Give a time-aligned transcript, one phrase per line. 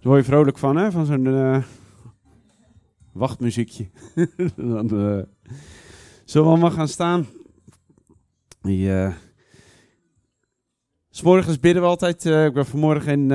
[0.00, 0.90] Daar word je vrolijk van, hè?
[0.90, 1.62] Van zo'n uh,
[3.12, 3.88] wachtmuziekje.
[4.56, 5.22] Dan uh,
[6.24, 7.26] zullen we allemaal gaan staan.
[8.62, 9.14] Die, uh,
[11.10, 12.24] S'morgens bidden we altijd.
[12.24, 13.28] ik ben vanmorgen in,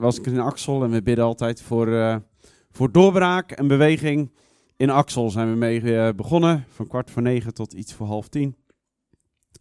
[0.00, 2.22] was ik in Axel en we bidden altijd voor,
[2.70, 4.32] voor doorbraak en beweging.
[4.76, 6.64] In Axel zijn we mee begonnen.
[6.68, 8.56] Van kwart voor negen tot iets voor half tien.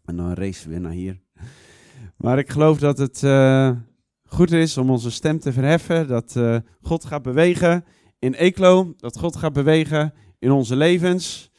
[0.06, 1.20] En dan racen we weer naar hier.
[2.18, 3.22] Maar ik geloof dat het
[4.30, 6.08] goed is om onze stem te verheffen.
[6.08, 7.86] Dat uh, God gaat bewegen
[8.20, 8.94] in Eeklo.
[8.98, 11.52] Dat God gaat bewegen in onze levens.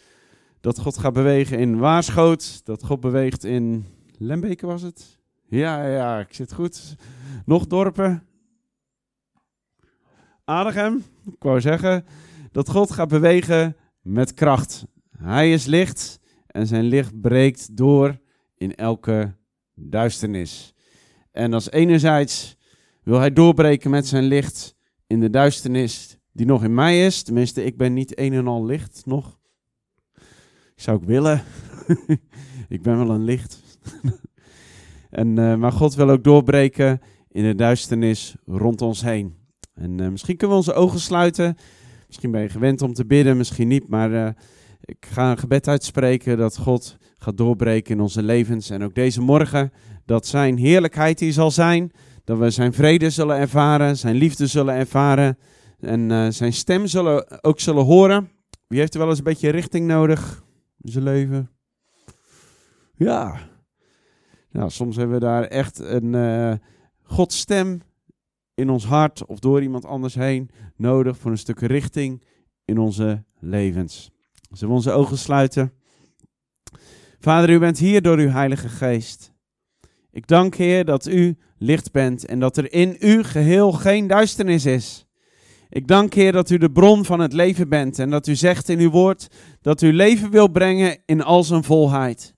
[0.61, 2.65] Dat God gaat bewegen in Waarschoot.
[2.65, 3.87] Dat God beweegt in
[4.19, 5.19] Lembeke was het?
[5.49, 6.95] Ja, ja, ik zit goed.
[7.45, 8.27] Nog dorpen?
[10.45, 12.05] Adegem, ik wou zeggen.
[12.52, 14.85] Dat God gaat bewegen met kracht.
[15.19, 18.19] Hij is licht en zijn licht breekt door
[18.57, 19.35] in elke
[19.75, 20.75] duisternis.
[21.33, 22.57] En als enerzijds
[23.11, 24.75] wil hij doorbreken met zijn licht
[25.07, 27.23] in de duisternis die nog in mij is.
[27.23, 29.39] Tenminste, ik ben niet een en al licht nog.
[30.75, 31.43] Ik zou ook willen.
[32.69, 33.63] ik ben wel een licht.
[35.11, 39.35] en, uh, maar God wil ook doorbreken in de duisternis rond ons heen.
[39.74, 41.57] En uh, misschien kunnen we onze ogen sluiten.
[42.07, 43.89] Misschien ben je gewend om te bidden, misschien niet.
[43.89, 44.29] Maar uh,
[44.80, 48.71] ik ga een gebed uitspreken dat God gaat doorbreken in onze levens.
[48.71, 49.73] En ook deze morgen
[50.05, 51.93] dat zijn heerlijkheid hier zal zijn.
[52.24, 55.38] Dat we zijn vrede zullen ervaren, zijn liefde zullen ervaren
[55.80, 58.30] en uh, zijn stem zullen, ook zullen horen.
[58.66, 60.45] Wie heeft er wel eens een beetje richting nodig
[60.80, 61.51] in zijn leven?
[62.96, 63.49] Ja.
[64.50, 66.53] Nou, soms hebben we daar echt een uh,
[67.03, 67.81] Gods stem
[68.55, 72.25] in ons hart of door iemand anders heen nodig voor een stuk richting
[72.65, 74.10] in onze levens.
[74.50, 75.72] Zullen we onze ogen sluiten?
[77.19, 79.30] Vader, u bent hier door uw Heilige Geest.
[80.12, 84.65] Ik dank, Heer, dat u licht bent en dat er in u geheel geen duisternis
[84.65, 85.06] is.
[85.69, 88.69] Ik dank, Heer, dat u de bron van het leven bent en dat u zegt
[88.69, 89.27] in uw woord
[89.62, 92.34] dat u leven wil brengen in al zijn volheid.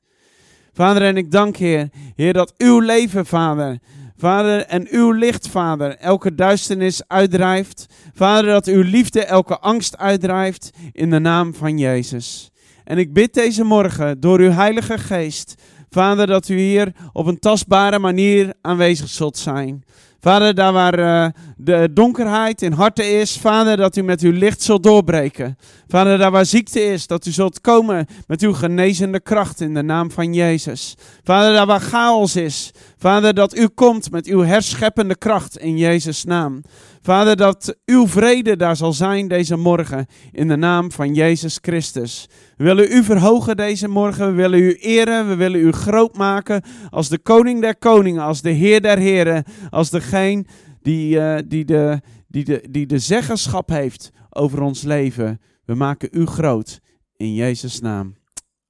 [0.73, 3.79] Vader, en ik dank, Heer, Heer, dat uw leven, Vader,
[4.17, 7.87] Vader, en uw licht, Vader, elke duisternis uitdrijft.
[8.15, 12.51] Vader, dat uw liefde elke angst uitdrijft in de naam van Jezus.
[12.85, 17.39] En ik bid deze morgen door uw Heilige Geest Vader, dat u hier op een
[17.39, 19.85] tastbare manier aanwezig zult zijn.
[20.21, 21.27] Vader, daar waar uh,
[21.57, 25.59] de donkerheid in harten is, Vader, dat u met uw licht zult doorbreken.
[25.89, 29.83] Vader, daar waar ziekte is, dat u zult komen met uw genezende kracht in de
[29.83, 30.97] naam van Jezus.
[31.25, 32.71] Vader, daar waar chaos is,
[33.03, 36.63] Vader, dat u komt met uw herscheppende kracht in Jezus' naam.
[37.01, 42.29] Vader, dat uw vrede daar zal zijn deze morgen in de naam van Jezus Christus.
[42.57, 46.63] We willen u verhogen deze morgen, we willen u eren, we willen u groot maken
[46.91, 50.45] als de koning der koningen, als de heer der heren, als degene
[50.83, 55.41] die, uh, die, de, die, de, die de zeggenschap heeft over ons leven.
[55.65, 56.81] We maken u groot
[57.17, 58.15] in Jezus' naam.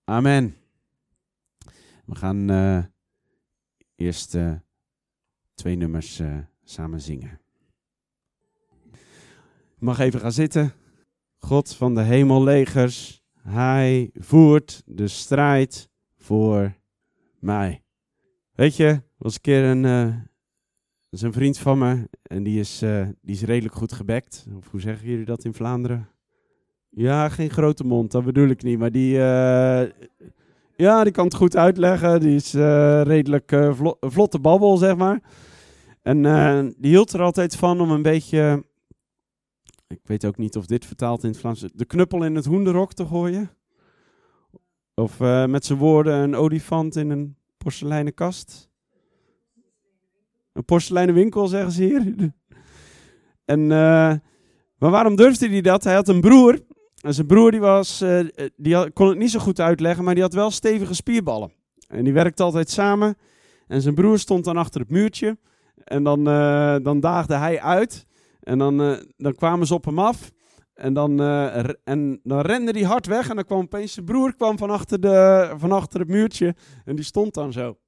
[0.05, 0.55] Amen.
[2.05, 2.79] We gaan uh,
[4.03, 4.53] eerst uh,
[5.55, 6.21] twee nummers
[6.65, 7.41] samen zingen
[9.83, 10.73] mag even gaan zitten.
[11.39, 16.75] God van de hemellegers, hij voert de strijd voor
[17.39, 17.83] mij.
[18.53, 20.15] Weet je, was een keer een, uh,
[21.11, 24.47] is een vriend van me en die is, uh, die is redelijk goed gebekt.
[24.57, 26.09] Of hoe zeggen jullie dat in Vlaanderen?
[26.89, 28.79] Ja, geen grote mond, dat bedoel ik niet.
[28.79, 29.19] Maar die,
[30.77, 32.21] ja, die kan het goed uitleggen.
[32.21, 32.53] Die is
[33.03, 35.21] redelijk vlot, vlotte babbel, zeg maar.
[36.03, 36.23] En
[36.79, 38.65] die hield er altijd van om een beetje
[39.93, 42.93] ik weet ook niet of dit vertaalt in het Vlaams, de knuppel in het hoenderhok
[42.93, 43.51] te gooien.
[44.95, 48.71] Of met zijn woorden een olifant in een porseleinen kast.
[50.53, 52.15] Een porseleinen winkel, zeggen ze hier.
[53.55, 55.85] en, maar waarom durfde hij dat?
[55.85, 56.61] Hij had een broer.
[57.03, 60.15] En zijn broer die was, uh, die had, kon het niet zo goed uitleggen, maar
[60.15, 61.53] die had wel stevige spierballen.
[61.89, 63.17] En die werkte altijd samen.
[63.67, 65.39] En zijn broer stond dan achter het muurtje.
[65.85, 66.25] En dan,
[66.83, 68.07] dan daagde hij uit.
[68.41, 70.31] En dan, dan kwamen ze op hem af.
[70.75, 71.21] En dan,
[71.85, 73.29] en dan rende hij hard weg.
[73.29, 76.55] En dan kwam opeens zijn broer kwam van, achter de, van achter het muurtje.
[76.85, 77.79] En die stond dan zo.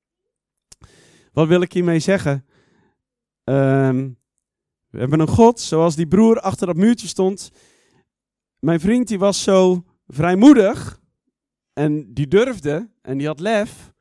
[1.32, 2.46] Wat wil ik hiermee zeggen?
[3.44, 4.19] Um,
[4.90, 7.50] we hebben een God, zoals die broer achter dat muurtje stond.
[8.64, 11.00] Mijn vriend die was zo vrijmoedig.
[11.72, 12.90] En die durfde.
[13.02, 13.93] En die had lef.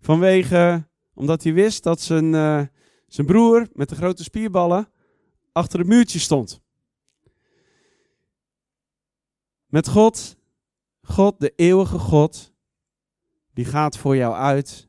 [0.00, 2.62] Vanwege, omdat hij wist dat zijn, uh,
[3.06, 4.88] zijn broer met de grote spierballen
[5.52, 6.62] achter het muurtje stond.
[9.66, 10.36] Met God,
[11.02, 12.54] God, de eeuwige God,
[13.52, 14.88] die gaat voor jou uit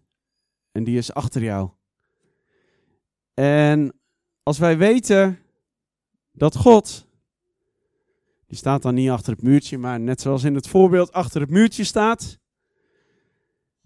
[0.71, 1.69] en die is achter jou.
[3.33, 3.99] En
[4.43, 5.39] als wij weten
[6.31, 7.07] dat God,
[8.47, 11.49] die staat dan niet achter het muurtje, maar net zoals in het voorbeeld achter het
[11.49, 12.39] muurtje staat,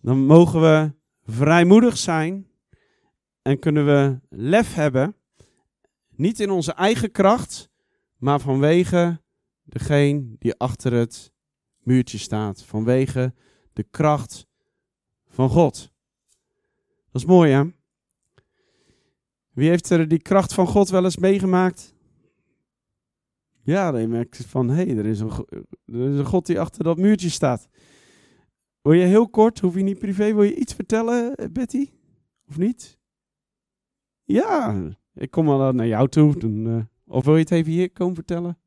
[0.01, 2.47] dan mogen we vrijmoedig zijn
[3.41, 5.15] en kunnen we lef hebben,
[6.15, 7.69] niet in onze eigen kracht,
[8.17, 9.21] maar vanwege
[9.63, 11.33] degene die achter het
[11.77, 13.33] muurtje staat, vanwege
[13.73, 14.47] de kracht
[15.27, 15.91] van God.
[17.11, 17.63] Dat is mooi, hè?
[19.49, 21.93] Wie heeft er die kracht van God wel eens meegemaakt?
[23.69, 25.31] Ja, dan merk je van, hé, hey, er, is een,
[25.85, 27.67] er is een God die achter dat muurtje staat.
[28.81, 31.89] Wil je heel kort, hoef je niet privé, wil je iets vertellen, eh, Betty?
[32.47, 32.99] Of niet?
[34.23, 34.83] Ja,
[35.13, 36.37] ik kom wel naar jou toe.
[36.37, 38.57] Dan, uh, of wil je het even hier komen vertellen?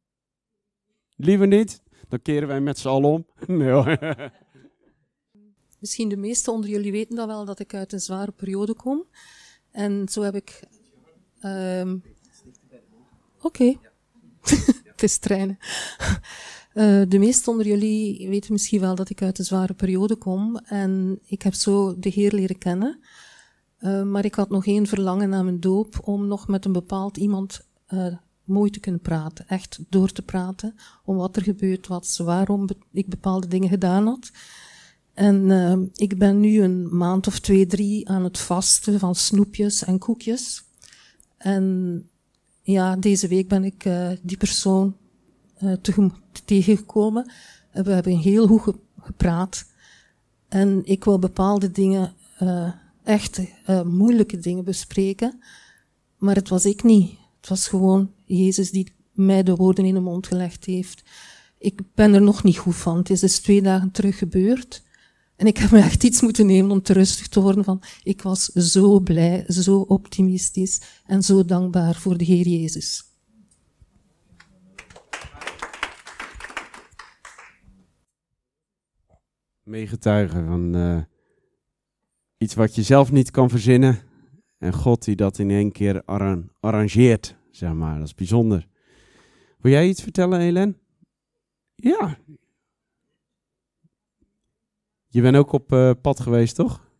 [1.16, 3.26] Liever niet, dan keren wij met z'n allen om.
[3.58, 3.96] nee,
[5.80, 9.04] Misschien de meesten onder jullie weten dat wel, dat ik uit een zware periode kom.
[9.70, 10.62] En zo heb ik...
[11.44, 12.02] Um,
[13.40, 13.46] Oké.
[13.46, 13.78] Okay.
[15.02, 15.58] Is trainen.
[16.74, 20.56] Uh, de meesten onder jullie weten misschien wel dat ik uit een zware periode kom.
[20.56, 22.98] En ik heb zo de Heer leren kennen.
[23.80, 27.16] Uh, maar ik had nog één verlangen na mijn doop om nog met een bepaald
[27.16, 28.14] iemand uh,
[28.44, 29.48] mooi te kunnen praten.
[29.48, 34.30] Echt door te praten om wat er gebeurd was, waarom ik bepaalde dingen gedaan had.
[35.14, 39.98] En ik ben nu een maand of twee, drie aan het vasten van snoepjes en
[39.98, 40.64] koekjes.
[41.42, 42.08] En
[42.62, 44.96] ja, deze week ben ik uh, die persoon
[45.62, 45.72] uh,
[46.44, 47.32] tegengekomen.
[47.72, 49.64] we hebben heel goed gepraat.
[50.48, 52.14] En ik wil bepaalde dingen,
[53.04, 53.40] echt
[53.84, 55.42] moeilijke dingen bespreken.
[56.18, 57.10] Maar het was ik niet.
[57.40, 61.02] Het was gewoon Jezus die mij de woorden in de mond gelegd heeft.
[61.58, 62.96] Ik ben er nog niet goed van.
[62.96, 64.82] Het is dus twee dagen terug gebeurd.
[65.36, 68.22] En ik heb me echt iets moeten nemen om te rustig te worden van, ik
[68.22, 73.04] was zo blij, zo optimistisch en zo dankbaar voor de Heer Jezus.
[79.62, 81.02] Meegetuigen van uh,
[82.38, 84.02] iets wat je zelf niet kan verzinnen.
[84.58, 86.02] En God die dat in één keer
[86.60, 87.98] arrangeert, zeg maar.
[87.98, 88.68] Dat is bijzonder.
[89.58, 90.78] Wil jij iets vertellen, Helen?
[91.74, 92.18] Ja,
[95.12, 96.90] je bent ook op uh, pad geweest, toch?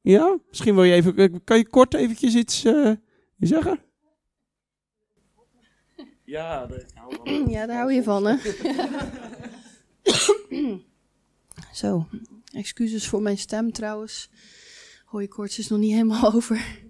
[0.00, 0.38] Ja?
[0.48, 1.16] Misschien wil je even...
[1.16, 2.90] Eh, kan je kort eventjes iets uh,
[3.38, 3.80] zeggen?
[6.24, 7.50] Ja, daar hou, van.
[7.54, 8.36] ja, daar hou je van, hè?
[11.72, 12.06] Zo,
[12.52, 14.30] excuses voor mijn stem trouwens.
[15.04, 16.84] Hooikoorts is nog niet helemaal over.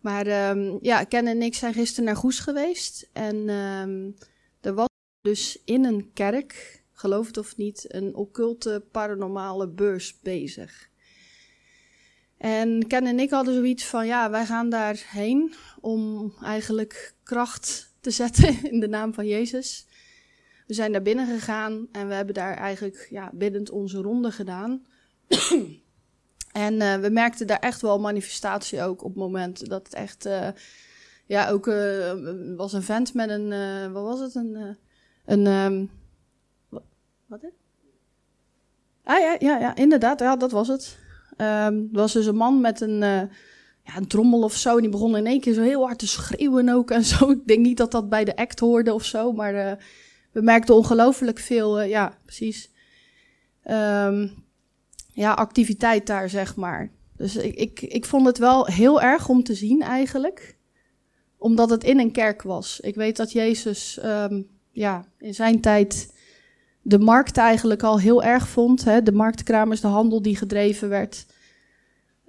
[0.00, 3.08] Maar um, ja, Ken en ik zijn gisteren naar Goes geweest.
[3.12, 4.14] En um,
[4.60, 4.88] er was
[5.20, 10.90] dus in een kerk geloof het of niet, een occulte paranormale beurs bezig.
[12.38, 18.10] En Ken en ik hadden zoiets van, ja, wij gaan daarheen om eigenlijk kracht te
[18.10, 19.86] zetten in de naam van Jezus.
[20.66, 24.86] We zijn daar binnen gegaan en we hebben daar eigenlijk ja, biddend onze ronde gedaan.
[26.66, 30.26] en uh, we merkten daar echt wel manifestatie ook op het moment dat het echt,
[30.26, 30.48] uh,
[31.26, 32.12] ja, ook uh,
[32.56, 33.48] was een vent met een,
[33.92, 34.76] wat was het, een,
[35.24, 35.90] een um,
[37.32, 37.56] wat is?
[39.04, 40.98] Ah ja, ja, ja inderdaad, ja, dat was het.
[41.32, 43.22] Um, er was dus een man met een, uh,
[43.82, 44.76] ja, een trommel of zo.
[44.76, 47.30] En die begon in één keer zo heel hard te schreeuwen ook en zo.
[47.30, 49.32] Ik denk niet dat dat bij de act hoorde of zo.
[49.32, 49.72] Maar uh,
[50.32, 52.70] we merkten ongelooflijk veel, uh, ja, precies.
[53.70, 54.44] Um,
[55.12, 56.92] ja, activiteit daar, zeg maar.
[57.16, 60.56] Dus ik, ik, ik vond het wel heel erg om te zien eigenlijk.
[61.38, 62.80] Omdat het in een kerk was.
[62.80, 66.11] Ik weet dat Jezus um, ja, in zijn tijd
[66.82, 68.84] de markt eigenlijk al heel erg vond.
[68.84, 69.02] Hè?
[69.02, 71.26] De marktkramers, de handel die gedreven werd.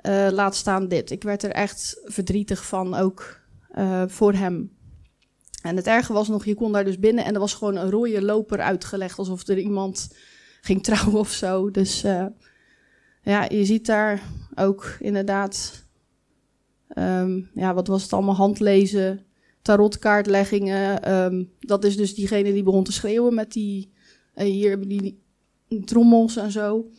[0.07, 1.11] Uh, laat staan dit.
[1.11, 3.39] Ik werd er echt verdrietig van, ook
[3.77, 4.71] uh, voor hem.
[5.61, 7.89] En het erge was nog, je kon daar dus binnen en er was gewoon een
[7.89, 9.17] rode loper uitgelegd.
[9.17, 10.15] Alsof er iemand
[10.61, 11.71] ging trouwen of zo.
[11.71, 12.25] Dus uh,
[13.21, 14.21] ja, je ziet daar
[14.55, 15.81] ook inderdaad...
[16.97, 18.35] Um, ja, wat was het allemaal?
[18.35, 19.25] Handlezen,
[19.61, 21.13] tarotkaartleggingen.
[21.13, 23.93] Um, dat is dus diegene die begon te schreeuwen met die
[24.35, 25.21] hier hebben die
[25.85, 26.89] trommels en zo.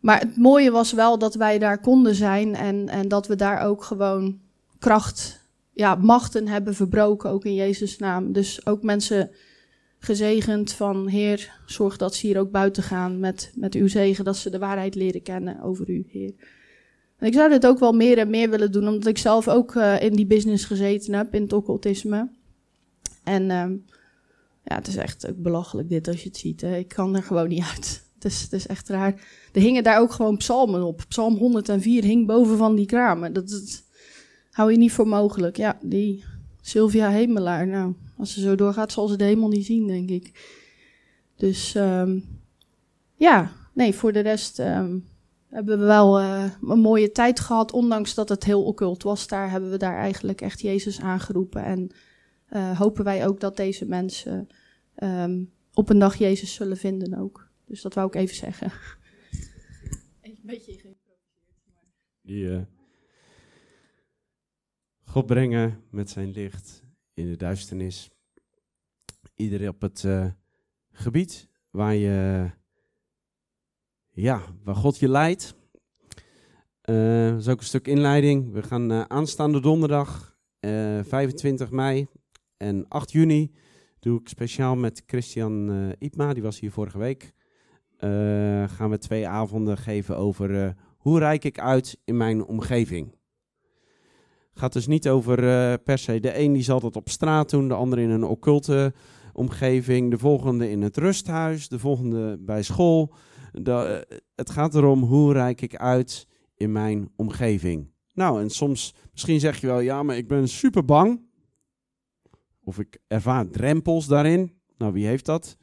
[0.00, 3.60] Maar het mooie was wel dat wij daar konden zijn en, en dat we daar
[3.60, 4.38] ook gewoon
[4.78, 5.40] kracht,
[5.72, 8.32] ja, machten hebben verbroken, ook in Jezus' naam.
[8.32, 9.30] Dus ook mensen
[9.98, 14.36] gezegend van, Heer, zorg dat ze hier ook buiten gaan met, met uw zegen, dat
[14.36, 16.32] ze de waarheid leren kennen over u, Heer.
[17.18, 19.74] En ik zou dit ook wel meer en meer willen doen, omdat ik zelf ook
[19.74, 22.28] uh, in die business gezeten heb, in het occultisme.
[23.24, 23.64] En uh,
[24.68, 26.60] ja, het is echt ook belachelijk dit als je het ziet.
[26.60, 26.76] Hè.
[26.76, 28.04] Ik kan er gewoon niet uit.
[28.14, 29.14] Het is, het is echt raar.
[29.52, 31.04] Er hingen daar ook gewoon psalmen op.
[31.08, 33.32] Psalm 104 hing boven van die kramen.
[33.32, 33.82] Dat, dat
[34.50, 35.56] hou je niet voor mogelijk.
[35.56, 36.24] Ja, die
[36.60, 37.66] Sylvia Hemelaar.
[37.66, 40.54] Nou, als ze zo doorgaat, zal ze de hemel niet zien, denk ik.
[41.36, 42.18] Dus ehm,
[43.16, 44.98] ja, nee, voor de rest ehm,
[45.50, 47.72] hebben we wel uh, een mooie tijd gehad.
[47.72, 51.64] Ondanks dat het heel occult was, daar hebben we daar eigenlijk echt Jezus aangeroepen.
[51.64, 51.90] En
[52.50, 54.48] uh, hopen wij ook dat deze mensen
[55.02, 57.48] um, op een dag Jezus zullen vinden ook.
[57.64, 58.72] Dus dat wou ik even zeggen.
[60.22, 60.96] Een beetje geïmproviseerd.
[62.22, 62.60] Die uh,
[65.04, 66.82] God brengen met zijn licht
[67.14, 68.10] in de duisternis.
[69.34, 70.26] Iedereen op het uh,
[70.92, 72.50] gebied waar je,
[74.10, 75.54] ja, waar God je leidt.
[76.84, 78.52] Uh, dat is ook een stuk inleiding.
[78.52, 82.08] We gaan uh, aanstaande donderdag, 25 mei
[82.56, 83.52] en 8 juni,
[84.00, 87.32] doe ik speciaal met Christian uh, Ipma, die was hier vorige week.
[88.00, 93.14] Uh, gaan we twee avonden geven over uh, hoe rijk ik uit in mijn omgeving.
[94.52, 95.38] Gaat dus niet over
[95.78, 98.94] per se de een die zal dat op straat doen, de ander in een occulte
[99.32, 103.14] omgeving, de volgende in het rusthuis, de volgende bij school.
[104.34, 107.90] Het gaat erom hoe rijk ik uit in mijn omgeving.
[108.14, 111.25] Nou, en soms, misschien zeg je wel, ja, maar ik ben super bang.
[112.66, 114.52] Of ik ervaar drempels daarin.
[114.78, 115.56] Nou, wie heeft dat?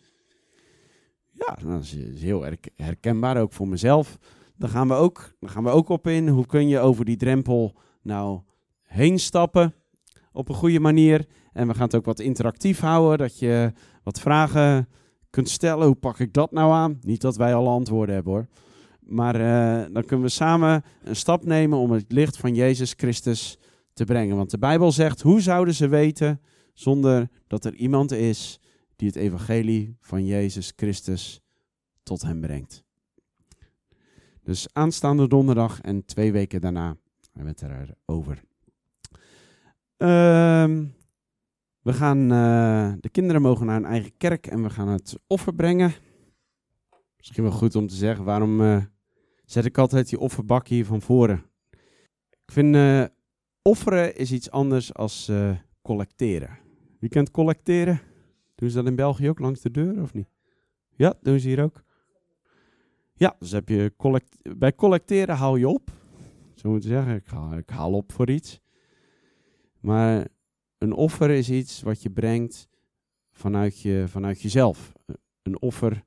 [1.31, 2.45] Ja, dat is heel
[2.75, 4.17] herkenbaar ook voor mezelf.
[4.57, 6.27] Daar gaan we ook, daar gaan we ook op in.
[6.27, 8.41] Hoe kun je over die drempel nou
[8.81, 9.73] heen stappen
[10.31, 11.25] op een goede manier?
[11.53, 13.71] En we gaan het ook wat interactief houden, dat je
[14.03, 14.89] wat vragen
[15.29, 15.85] kunt stellen.
[15.85, 16.97] Hoe pak ik dat nou aan?
[17.01, 18.47] Niet dat wij alle antwoorden hebben hoor.
[18.99, 23.57] Maar uh, dan kunnen we samen een stap nemen om het licht van Jezus Christus
[23.93, 24.35] te brengen.
[24.35, 26.41] Want de Bijbel zegt, hoe zouden ze weten
[26.73, 28.59] zonder dat er iemand is
[28.95, 31.41] die het evangelie van Jezus Christus
[32.03, 32.83] tot hem brengt.
[34.43, 36.97] Dus aanstaande donderdag en twee weken daarna
[37.33, 38.43] hebben we het erover.
[39.97, 40.87] Uh,
[41.81, 45.53] we gaan, uh, de kinderen mogen naar een eigen kerk en we gaan het offer
[45.53, 45.93] brengen.
[47.17, 48.83] Misschien wel goed om te zeggen, waarom uh,
[49.45, 51.45] zet ik altijd die offerbak hier van voren?
[52.45, 53.05] Ik vind uh,
[53.61, 55.31] offeren is iets anders als
[55.81, 56.62] collecteren.
[57.03, 58.01] Wie kent collecteren?
[58.55, 60.27] Doen ze dat in België ook langs de deur of niet?
[60.95, 61.83] Ja, doen ze hier ook.
[63.13, 65.91] Ja, dus heb je collect bij collecteren haal je op.
[66.55, 68.61] Zo moet je zeggen, ik haal, ik haal op voor iets.
[69.79, 70.27] Maar
[70.77, 72.67] een offer is iets wat je brengt
[73.31, 74.93] vanuit, je, vanuit jezelf.
[75.41, 76.03] Een offer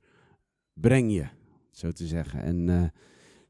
[0.73, 1.27] breng je,
[1.71, 2.41] zo te zeggen.
[2.41, 2.91] En nou,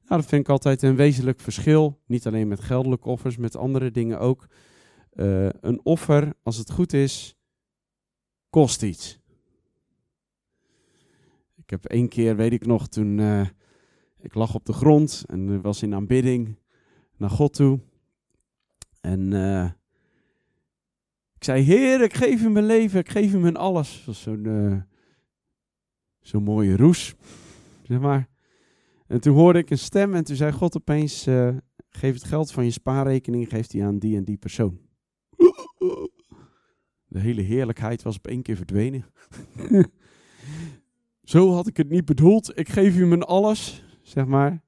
[0.07, 1.99] dat vind ik altijd een wezenlijk verschil.
[2.05, 4.47] Niet alleen met geldelijke offers, met andere dingen ook.
[5.13, 7.36] Uh, een offer, als het goed is,
[8.49, 9.19] kost iets.
[11.55, 13.47] Ik heb één keer, weet ik nog, toen uh,
[14.19, 16.59] ik lag op de grond en was in aanbidding
[17.17, 17.79] naar God toe.
[19.01, 19.65] En uh,
[21.35, 24.05] ik zei, Heer, ik geef u mijn leven, ik geef u mijn alles.
[24.05, 24.81] Was zo'n uh,
[26.19, 27.15] zo'n mooie roes,
[27.83, 28.29] zeg maar.
[29.07, 31.23] En toen hoorde ik een stem en toen zei God opeens,
[31.89, 34.79] geef het geld van je spaarrekening, geeft die aan die en die persoon.
[37.07, 39.05] De hele heerlijkheid was op één keer verdwenen.
[41.23, 42.59] Zo had ik het niet bedoeld.
[42.59, 44.63] Ik geef u mijn alles, zeg maar.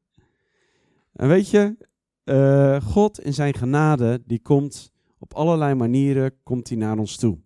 [1.14, 1.88] En weet je,
[2.26, 7.38] uh, God in zijn genade, die komt op allerlei manieren, komt hij naar ons toe.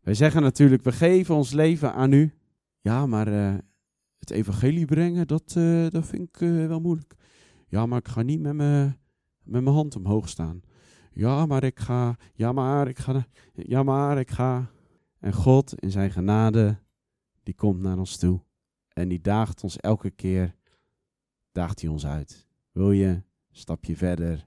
[0.00, 2.34] Wij zeggen natuurlijk, we geven ons leven aan u.
[2.80, 3.54] Ja, maar uh,
[4.18, 7.14] het evangelie brengen, dat, uh, dat vind ik wel moeilijk.
[7.68, 8.98] Ja, maar ik ga niet met mijn
[9.46, 10.60] met mijn hand omhoog staan.
[11.16, 12.16] Ja, maar ik ga.
[12.34, 13.26] Ja, maar ik ga.
[13.52, 14.70] Ja, maar ik ga.
[15.18, 16.78] En God in zijn genade,
[17.42, 18.40] die komt naar ons toe.
[18.88, 20.54] En die daagt ons elke keer,
[21.52, 22.46] daagt hij ons uit.
[22.72, 24.46] Wil je een stapje verder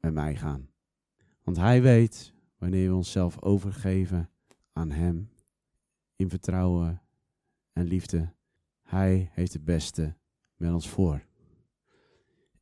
[0.00, 0.70] met mij gaan?
[1.42, 4.30] Want hij weet, wanneer we onszelf overgeven
[4.72, 5.30] aan hem,
[6.16, 7.02] in vertrouwen
[7.72, 8.32] en liefde,
[8.82, 10.16] hij heeft het beste
[10.56, 11.26] met ons voor.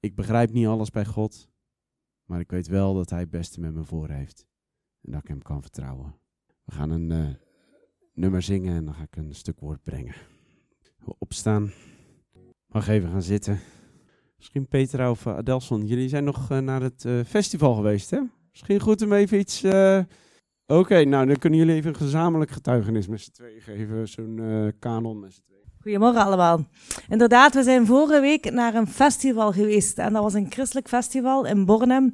[0.01, 1.49] Ik begrijp niet alles bij God.
[2.27, 4.47] Maar ik weet wel dat hij het beste met me voor heeft.
[5.01, 6.15] En dat ik hem kan vertrouwen.
[6.65, 7.35] We gaan een uh,
[8.15, 10.15] nummer zingen en dan ga ik een stuk woord brengen.
[11.05, 11.71] We opstaan.
[12.67, 13.59] Mag even gaan zitten.
[14.37, 18.21] Misschien Petra of uh, Adelson, jullie zijn nog uh, naar het festival geweest, hè?
[18.51, 19.65] Misschien goed om even iets...
[20.67, 24.09] Oké, nou dan kunnen jullie even een gezamenlijk getuigenis met z'n tweeën geven.
[24.09, 25.56] Zo'n kanon met z'n tweeën.
[25.87, 26.67] Goedemorgen allemaal.
[27.09, 29.99] Inderdaad, we zijn vorige week naar een festival geweest.
[29.99, 32.13] En dat was een christelijk festival in Bornem.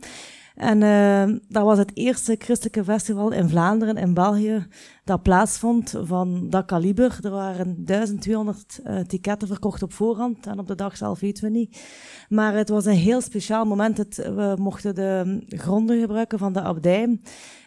[0.57, 4.67] En uh, dat was het eerste christelijke festival in Vlaanderen, in België,
[5.05, 7.19] dat plaatsvond van dat kaliber.
[7.23, 11.51] Er waren 1200 uh, ticketten verkocht op voorhand en op de dag zelf weten we
[11.51, 11.83] niet.
[12.29, 13.99] Maar het was een heel speciaal moment.
[13.99, 17.21] Het, we mochten de gronden gebruiken van de abdij.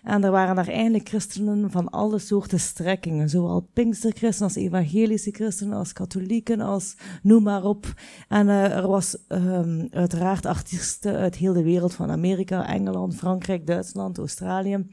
[0.03, 3.29] En er waren daar eigenlijk christenen van alle soorten strekkingen.
[3.29, 7.93] Zowel pinksterchristenen als evangelische christenen, als katholieken, als noem maar op.
[8.27, 13.67] En uh, er was um, uiteraard artiesten uit heel de wereld, van Amerika, Engeland, Frankrijk,
[13.67, 14.85] Duitsland, Australië.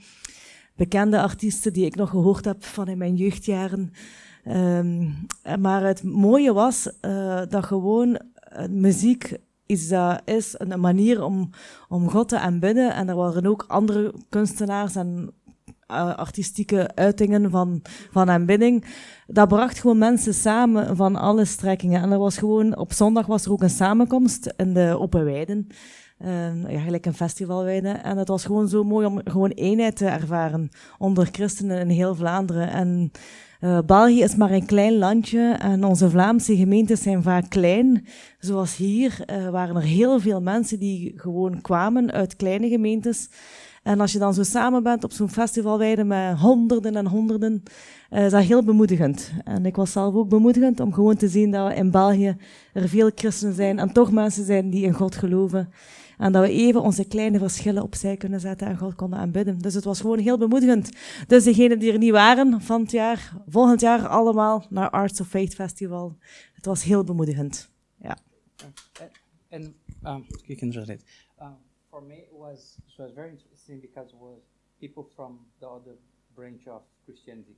[0.82, 3.92] Bekende artiesten die ik nog gehoord heb van in mijn jeugdjaren.
[4.48, 5.26] Um,
[5.60, 9.90] maar het mooie was uh, dat gewoon uh, muziek is,
[10.58, 11.50] een manier om,
[11.88, 12.94] om God te aanbidden.
[12.94, 15.34] En er waren ook andere kunstenaars en
[15.90, 18.84] uh, artistieke uitingen van, van aanbidding.
[19.26, 22.02] Dat bracht gewoon mensen samen van alle strekkingen.
[22.02, 25.66] En er was gewoon, op zondag was er ook een samenkomst in de Open Weiden.
[26.24, 27.88] Uh, ja, gelijk een festivalweide.
[27.88, 32.14] En het was gewoon zo mooi om gewoon eenheid te ervaren onder christenen in heel
[32.14, 32.70] Vlaanderen.
[32.70, 33.10] En
[33.60, 38.06] uh, België is maar een klein landje en onze Vlaamse gemeentes zijn vaak klein.
[38.38, 43.28] Zoals hier uh, waren er heel veel mensen die gewoon kwamen uit kleine gemeentes.
[43.82, 47.62] En als je dan zo samen bent op zo'n festivalweide met honderden en honderden,
[48.10, 49.32] uh, is dat heel bemoedigend.
[49.44, 52.36] En ik was zelf ook bemoedigend om gewoon te zien dat in België
[52.72, 55.68] er veel christenen zijn en toch mensen zijn die in God geloven.
[56.18, 59.58] En dat we even onze kleine verschillen opzij kunnen zetten en God konden aanbidden.
[59.58, 60.90] Dus het was gewoon heel bemoedigend.
[61.26, 65.28] Dus degenen die er niet waren van het jaar, volgend jaar allemaal naar Arts of
[65.28, 66.16] Faith Festival.
[66.54, 67.70] Het was heel bemoedigend.
[67.96, 68.18] Ja.
[69.50, 69.64] And
[70.04, 71.04] um, you can translate.
[71.40, 71.56] Um,
[71.90, 74.38] for me, it was it was very interesting because it was
[74.78, 75.94] people from the other
[76.34, 77.54] branch of Christianity,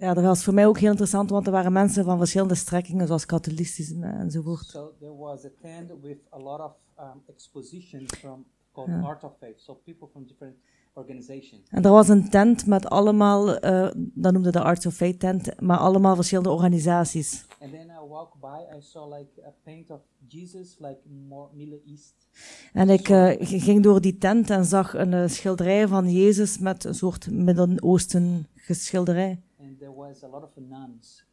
[0.00, 3.06] ja, dat was voor mij ook heel interessant, want er waren mensen van verschillende strekkingen,
[3.06, 4.64] zoals katholicisme enzovoort.
[4.64, 9.00] So there was a tent with a lot of um, exposition from called ja.
[9.00, 10.56] Art of Faith, so people from different
[10.92, 11.68] organizations.
[11.70, 15.60] En er was een tent met allemaal, uh, dat noemde de Art of Faith tent,
[15.60, 17.46] maar allemaal verschillende organisaties.
[17.60, 21.80] And then I walked by, I saw like a paint of Jesus, like more Middle
[21.86, 22.14] East.
[22.72, 26.84] En ik uh, ging door die tent en zag een uh, schilderij van Jezus met
[26.84, 29.42] een soort Midden-Oosten geschilderij.
[29.78, 31.26] There was a lot of nuns.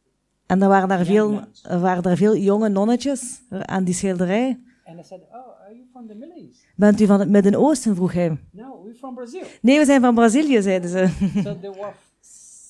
[0.46, 4.60] En er waren daar, veel, er waren daar veel jonge nonnetjes aan die schilderij.
[4.88, 6.64] And I said, oh, are you from the Middle East?
[6.76, 8.38] Bent u van het Midden-Oosten, vroeg hij.
[8.50, 9.42] No, we're from Brazil.
[9.60, 11.08] Nee, we zijn van Brazilië, zeiden ze.
[11.44, 11.92] so there were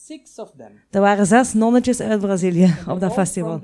[0.06, 0.80] six of them.
[0.90, 3.60] Er waren zes nonnetjes uit Brazilië op dat festival.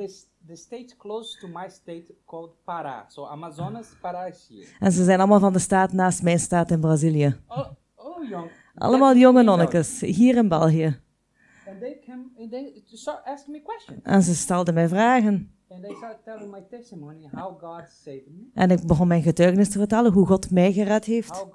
[0.47, 3.07] The state close to my state called Pará.
[3.09, 4.67] So Amazonas, Pará is here.
[4.81, 7.37] En ze zijn allemaal van de staat naast mijn staat in Brazilië.
[7.49, 8.51] Oh, oh young.
[8.75, 11.01] Allemaal jonge nonnetjes, hier in België.
[11.69, 12.83] And they came and they
[13.25, 14.01] asking me questions.
[14.03, 15.51] En ze stelden mij vragen.
[18.55, 21.47] En ik begon mijn getuigenis te vertellen hoe God mij gered heeft.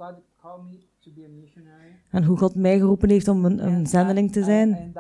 [2.12, 4.94] En hoe God mij geroepen heeft om een, een zendeling te zijn.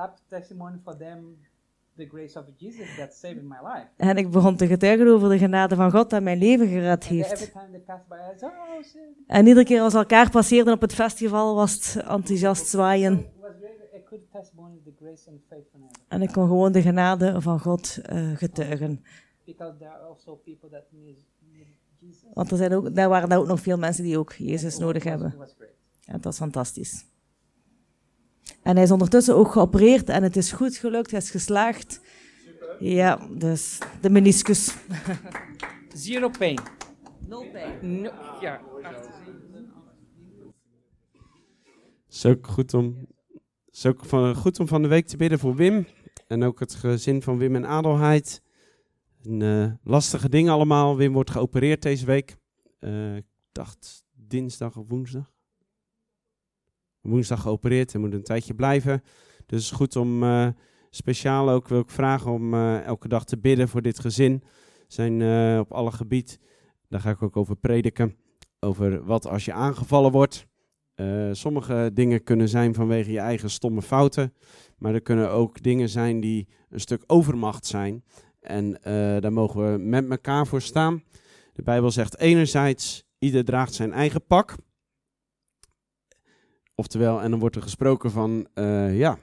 [3.98, 7.52] En ik begon te getuigen over de genade van God dat mijn leven gered heeft.
[7.56, 8.52] Oh.
[9.28, 13.26] En iedere keer als elkaar passeerden op het festival was het enthousiast zwaaien.
[16.08, 19.04] En ik kon gewoon de genade van God uh, getuigen.
[22.34, 25.04] Want er, zijn ook, daar waren er ook nog veel mensen die ook Jezus nodig
[25.04, 25.36] hebben.
[26.06, 27.06] En dat was fantastisch.
[28.64, 32.02] En hij is ondertussen ook geopereerd en het is goed gelukt, hij is geslaagd.
[32.80, 34.76] Ja, dus de meniscus.
[35.94, 36.60] Zero pain.
[37.28, 38.02] No pain.
[38.02, 38.62] No, ja.
[42.06, 43.08] Het is ook goed om
[43.78, 45.88] het is ook goed om van de week te bidden voor Wim.
[46.28, 48.42] En ook het gezin van Wim en Adelheid.
[49.24, 50.98] Een, uh, lastige dingen allemaal.
[50.98, 52.38] Wim wordt geopereerd deze week.
[52.80, 55.32] Uh, ik dacht dinsdag of woensdag.
[57.02, 59.04] Woensdag geopereerd en moet een tijdje blijven.
[59.46, 60.48] Dus goed om uh,
[60.90, 64.44] speciaal ook wil ik vragen om elke dag te bidden voor dit gezin.
[64.88, 65.14] Zijn
[65.60, 66.40] op alle gebied.
[66.90, 68.16] Daar ga ik ook over prediken.
[68.60, 70.48] Over wat als je aangevallen wordt.
[71.02, 74.34] Uh, sommige dingen kunnen zijn vanwege je eigen stomme fouten,
[74.78, 78.04] maar er kunnen ook dingen zijn die een stuk overmacht zijn.
[78.40, 78.82] En uh,
[79.20, 81.04] daar mogen we met elkaar voor staan.
[81.54, 84.56] De Bijbel zegt enerzijds, ieder draagt zijn eigen pak.
[86.76, 89.18] Oftewel, en dan wordt er gesproken van, uh, ja,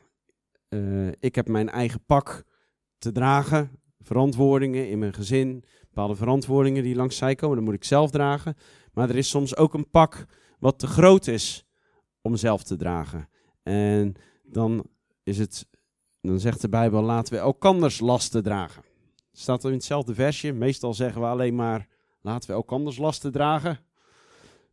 [1.21, 2.45] ik heb mijn eigen pak
[2.99, 3.71] te dragen.
[3.99, 8.55] Verantwoordingen in mijn gezin, bepaalde verantwoordingen die langs zij komen, dat moet ik zelf dragen.
[8.93, 10.27] Maar er is soms ook een pak
[10.64, 11.66] wat te groot is
[12.22, 13.29] om zelf te dragen.
[13.62, 14.87] En dan
[15.22, 15.66] is het,
[16.20, 18.83] dan zegt de Bijbel, laten we elkanders lasten dragen.
[19.33, 20.53] Staat er in hetzelfde versje.
[20.53, 21.88] Meestal zeggen we alleen maar,
[22.20, 23.79] laten we elkanders lasten dragen.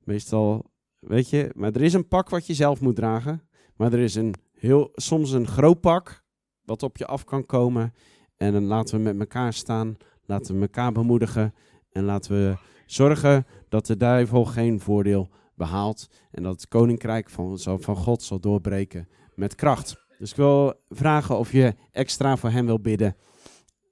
[0.03, 3.41] Meestal, weet je, maar er is een pak wat je zelf moet dragen.
[3.75, 6.23] Maar er is een heel, soms een groot pak
[6.65, 7.93] wat op je af kan komen.
[8.37, 11.53] En dan laten we met elkaar staan, laten we elkaar bemoedigen.
[11.91, 16.07] En laten we zorgen dat de duivel geen voordeel behaald.
[16.31, 20.05] En dat het koninkrijk van, van God zal doorbreken met kracht.
[20.17, 23.15] Dus ik wil vragen of je extra voor hem wil bidden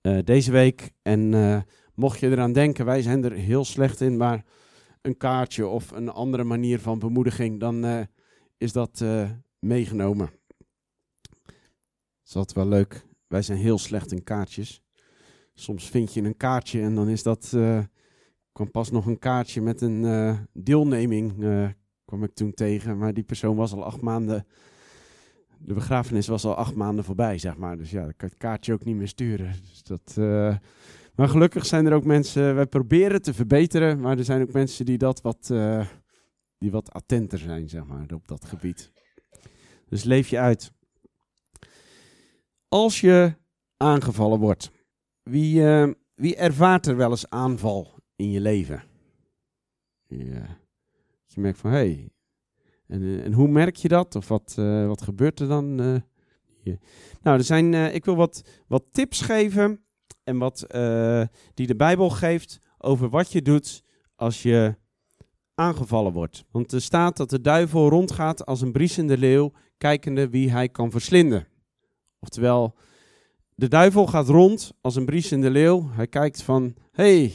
[0.01, 0.91] uh, deze week.
[1.01, 1.61] En uh,
[1.93, 4.45] mocht je eraan denken, wij zijn er heel slecht in, maar
[5.01, 8.01] een kaartje of een andere manier van bemoediging, dan uh,
[8.57, 9.03] is dat
[9.59, 10.29] meegenomen.
[12.23, 13.05] Dat is wel leuk.
[13.27, 14.83] Wij zijn heel slecht in kaartjes.
[15.53, 17.57] Soms vind je een kaartje en dan is dat.
[18.59, 21.43] Kwam pas nog een kaartje met een uh, deelneming.
[21.43, 21.67] Uh,
[22.05, 24.45] kwam ik toen tegen, maar die persoon was al acht maanden.
[25.57, 27.77] De begrafenis was al acht maanden voorbij, zeg maar.
[27.77, 29.55] Dus ja, dan kan het kaartje ook niet meer sturen.
[29.69, 30.13] Dus dat,
[31.15, 32.55] maar gelukkig zijn er ook mensen.
[32.55, 35.53] Wij proberen te verbeteren, maar er zijn ook mensen die dat wat,
[36.57, 38.91] die wat attenter zijn, zeg maar, op dat gebied.
[39.85, 40.71] Dus leef je uit.
[42.67, 43.35] Als je
[43.77, 44.71] aangevallen wordt,
[45.23, 45.63] wie,
[46.15, 48.83] wie ervaart er wel eens aanval in je leven?
[50.07, 50.57] Ja.
[51.25, 52.09] Je merkt van, hé, hey,
[52.87, 54.15] en, uh, en, hoe merk je dat?
[54.15, 55.75] Of wat, uh, wat gebeurt er dan?
[57.21, 59.83] Nou, er zijn, ik wil wat, wat tips geven
[60.23, 60.65] en wat
[61.53, 63.83] die de Bijbel geeft over wat je doet
[64.15, 64.75] als je
[65.55, 66.45] aangevallen wordt.
[66.51, 70.91] Want er staat dat de duivel rondgaat als een briesende leeuw, kijkende wie hij kan
[70.91, 71.47] verslinden.
[72.19, 72.75] Oftewel,
[73.55, 75.89] de duivel gaat rond als een briesende leeuw.
[75.89, 77.33] Hij kijkt van, hey,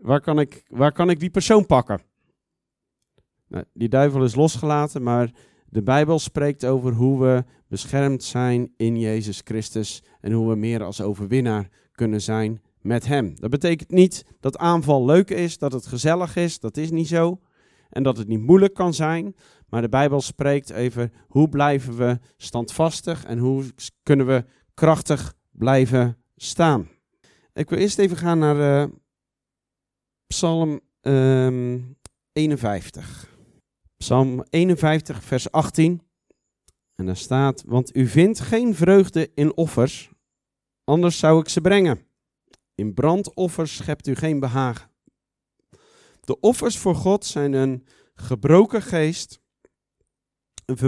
[0.00, 2.02] waar kan ik, waar kan ik die persoon pakken?
[3.48, 5.30] Nou, die duivel is losgelaten, maar
[5.68, 10.82] de Bijbel spreekt over hoe we beschermd zijn in Jezus Christus en hoe we meer
[10.82, 13.34] als overwinnaar kunnen zijn met Hem.
[13.40, 17.40] Dat betekent niet dat aanval leuk is, dat het gezellig is, dat is niet zo.
[17.90, 19.34] En dat het niet moeilijk kan zijn,
[19.68, 23.64] maar de Bijbel spreekt over hoe blijven we standvastig en hoe
[24.02, 26.88] kunnen we krachtig blijven staan.
[27.52, 28.94] Ik wil eerst even gaan naar uh,
[30.34, 31.96] Psalm um,
[32.32, 33.36] 51.
[33.96, 36.02] Psalm 51, vers 18.
[36.94, 40.10] En daar staat: Want u vindt geen vreugde in offers,
[40.84, 42.06] anders zou ik ze brengen.
[42.74, 44.90] In brandoffers schept u geen behagen.
[46.20, 49.40] De offers voor God zijn een gebroken geest,
[50.64, 50.78] een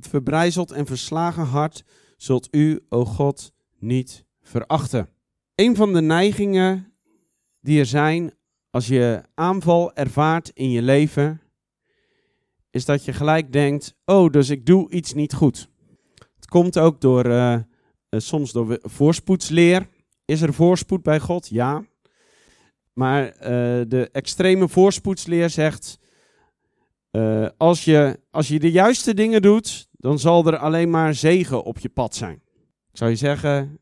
[0.00, 1.84] verbrijzeld en verslagen hart
[2.16, 5.08] zult u, o God, niet verachten.
[5.54, 6.96] Een van de neigingen
[7.60, 8.34] die er zijn
[8.76, 11.40] als je aanval ervaart in je leven,
[12.70, 15.68] is dat je gelijk denkt: oh, dus ik doe iets niet goed.
[16.34, 17.56] Het komt ook door, uh,
[18.10, 19.88] soms door voorspoedsleer.
[20.24, 21.48] Is er voorspoed bij God?
[21.48, 21.84] Ja.
[22.92, 23.40] Maar uh,
[23.88, 25.98] de extreme voorspoedsleer zegt:
[27.56, 31.78] als, je, als je de juiste dingen doet, dan zal er alleen maar zegen op
[31.78, 32.42] je pad zijn.
[32.90, 33.80] Ik zou je zeggen,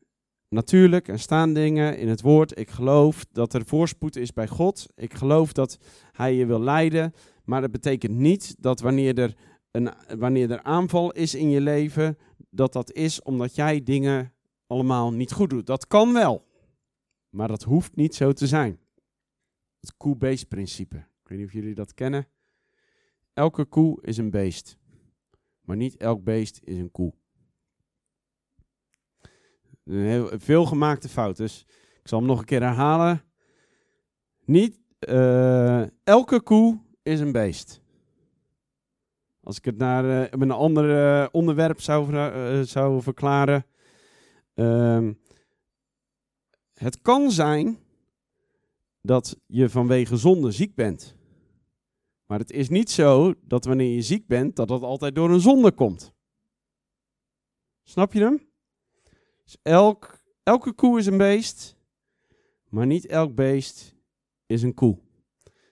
[0.49, 2.59] natuurlijk, er staan dingen in het woord.
[2.59, 4.85] Ik geloof dat er voorspoed is bij God.
[4.95, 5.77] Ik geloof dat
[6.11, 7.13] Hij je wil leiden.
[7.43, 9.35] Maar dat betekent niet dat wanneer er,
[9.71, 12.17] een, wanneer er aanval is in je leven,
[12.49, 14.33] dat dat is omdat jij dingen
[14.67, 15.65] allemaal niet goed doet.
[15.65, 16.45] Dat kan wel,
[17.29, 18.79] maar dat hoeft niet zo te zijn.
[19.79, 20.95] Het koe-beest principe.
[20.95, 22.27] Ik weet niet of jullie dat kennen.
[23.33, 24.77] Elke koe is een beest,
[25.61, 27.13] maar niet elk beest is een koe.
[29.89, 31.65] Heel, veel gemaakte fout, dus
[32.01, 33.23] ik zal hem nog een keer herhalen.
[34.45, 37.81] Niet uh, elke koe is een beest.
[39.43, 42.13] Als ik het naar uh, een ander uh, onderwerp zou,
[42.65, 43.65] zou verklaren.
[44.53, 45.13] Ehm,
[46.73, 47.79] het kan zijn
[49.01, 51.15] dat je vanwege zonde ziek bent.
[52.25, 55.39] Maar het is niet zo dat wanneer je ziek bent, dat dat altijd door een
[55.39, 56.13] zonde komt.
[57.83, 58.53] Snap je hem?
[59.45, 61.77] Dus elk, elke koe is een beest,
[62.69, 63.95] maar niet elk beest
[64.45, 64.99] is een koe.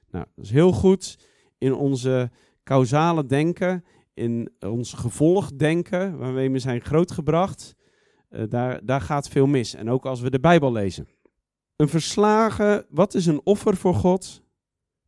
[0.09, 1.19] Nou, dat is heel goed
[1.57, 2.31] in onze
[2.63, 7.75] causale denken, in ons gevolgdenken, waarmee we zijn grootgebracht.
[8.29, 9.73] Uh, daar, daar gaat veel mis.
[9.73, 11.07] En ook als we de Bijbel lezen.
[11.75, 14.43] Een verslagen, wat is een offer voor God?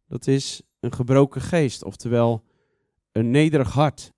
[0.07, 2.43] Dat is een gebroken geest, oftewel
[3.11, 4.13] een nederig hart.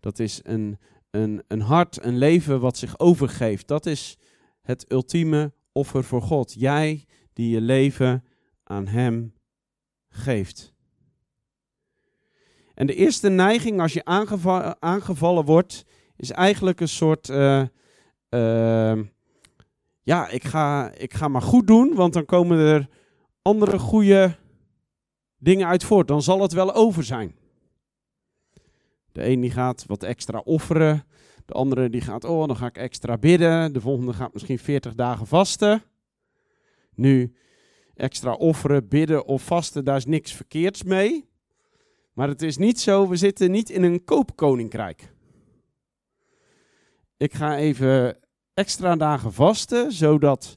[0.00, 0.78] Dat is een,
[1.10, 3.68] een, een hart, een leven wat zich overgeeft.
[3.68, 4.18] Dat is
[4.62, 6.54] het ultieme offer voor God.
[6.58, 8.24] Jij die je leven
[8.64, 9.34] aan Hem
[10.08, 10.72] geeft.
[12.74, 14.04] En de eerste neiging als je
[14.80, 15.84] aangevallen, wordt,
[16.16, 17.28] is eigenlijk een soort.
[17.28, 17.62] Uh,
[18.30, 18.98] uh,
[20.02, 22.88] ja, ik ga, ik ga maar goed doen, want dan komen er
[23.42, 24.36] andere goede
[25.36, 26.08] dingen uit voort.
[26.08, 27.34] Dan zal het wel over zijn.
[29.20, 31.04] De een die gaat wat extra offeren.
[31.46, 33.72] De andere die gaat, oh, dan ga ik extra bidden.
[33.72, 35.82] De volgende gaat misschien 40 dagen vasten.
[36.94, 37.34] Nu,
[37.94, 41.28] extra offeren, bidden of vasten, daar is niks verkeerds mee.
[42.12, 45.12] Maar het is niet zo, we zitten niet in een koopkoninkrijk.
[47.16, 48.18] Ik ga even
[48.54, 50.56] extra dagen vasten, zodat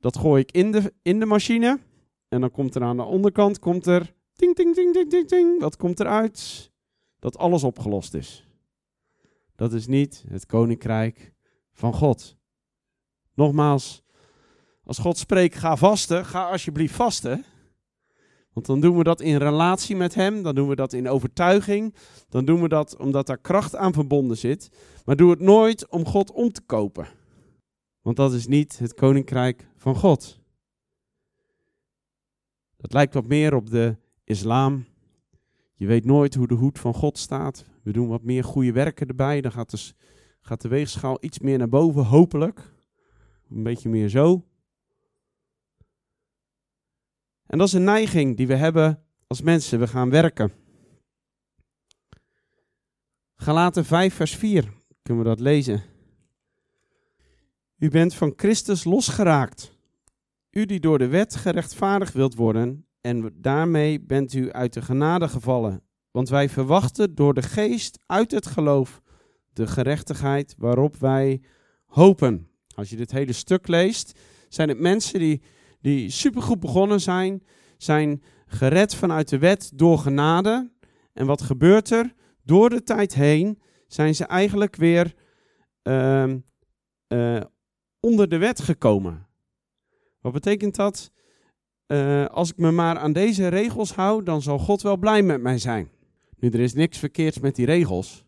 [0.00, 1.78] dat gooi ik in de, in de machine.
[2.28, 5.60] En dan komt er aan de onderkant, komt er, ting, ting, ting, ting, ting, ting,
[5.60, 6.74] wat komt eruit?
[7.26, 8.46] Dat alles opgelost is.
[9.56, 11.32] Dat is niet het koninkrijk
[11.72, 12.36] van God.
[13.34, 14.02] Nogmaals,
[14.84, 17.44] als God spreekt, ga vasten, ga alsjeblieft vasten.
[18.52, 21.94] Want dan doen we dat in relatie met Hem, dan doen we dat in overtuiging,
[22.28, 24.70] dan doen we dat omdat daar kracht aan verbonden zit.
[25.04, 27.08] Maar doe het nooit om God om te kopen.
[28.00, 30.40] Want dat is niet het koninkrijk van God.
[32.76, 34.84] Dat lijkt wat meer op de islam.
[35.78, 37.64] Je weet nooit hoe de hoed van God staat.
[37.82, 39.40] We doen wat meer goede werken erbij.
[39.40, 39.92] Dan gaat de,
[40.40, 42.74] gaat de weegschaal iets meer naar boven, hopelijk.
[43.50, 44.44] Een beetje meer zo.
[47.46, 49.78] En dat is een neiging die we hebben als mensen.
[49.78, 50.52] We gaan werken.
[53.34, 54.72] Galaten 5, vers 4.
[55.02, 55.82] Kunnen we dat lezen?
[57.78, 59.76] U bent van Christus losgeraakt.
[60.50, 65.28] U die door de wet gerechtvaardigd wilt worden, en daarmee bent u uit de genade
[65.28, 65.82] gevallen.
[66.10, 69.02] Want wij verwachten door de geest uit het geloof
[69.52, 71.42] de gerechtigheid waarop wij
[71.84, 72.48] hopen.
[72.74, 75.42] Als je dit hele stuk leest, zijn het mensen die,
[75.80, 77.42] die supergoed begonnen zijn,
[77.76, 80.70] zijn gered vanuit de wet door genade.
[81.12, 82.14] En wat gebeurt er?
[82.42, 85.14] Door de tijd heen zijn ze eigenlijk weer
[85.82, 86.34] uh,
[87.08, 87.40] uh,
[88.00, 89.26] onder de wet gekomen.
[90.20, 91.10] Wat betekent dat?
[91.86, 95.40] Uh, als ik me maar aan deze regels hou, dan zal God wel blij met
[95.40, 95.90] mij zijn.
[96.38, 98.24] Nu, er is niks verkeerds met die regels.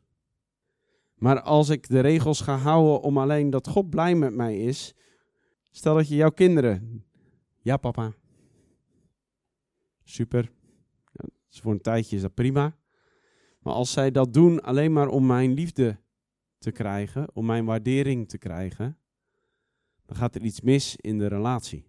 [1.14, 4.94] Maar als ik de regels ga houden om alleen dat God blij met mij is.
[5.70, 7.04] Stel dat je jouw kinderen.
[7.60, 8.12] Ja, papa.
[10.04, 10.50] Super.
[11.12, 12.76] Ja, voor een tijdje is dat prima.
[13.60, 16.00] Maar als zij dat doen alleen maar om mijn liefde
[16.58, 18.98] te krijgen, om mijn waardering te krijgen,
[20.06, 21.88] dan gaat er iets mis in de relatie.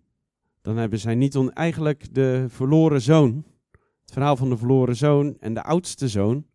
[0.69, 3.45] Dan hebben zij niet on, eigenlijk de verloren zoon,
[4.01, 6.45] het verhaal van de verloren zoon en de oudste zoon.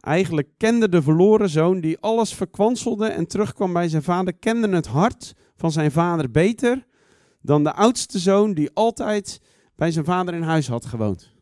[0.00, 4.86] Eigenlijk kende de verloren zoon, die alles verkwanselde en terugkwam bij zijn vader, kende het
[4.86, 6.86] hart van zijn vader beter
[7.40, 9.40] dan de oudste zoon, die altijd
[9.76, 11.32] bij zijn vader in huis had gewoond.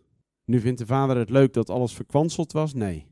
[0.44, 2.74] Nu vindt de vader het leuk dat alles verkwanseld was?
[2.74, 3.06] Nee.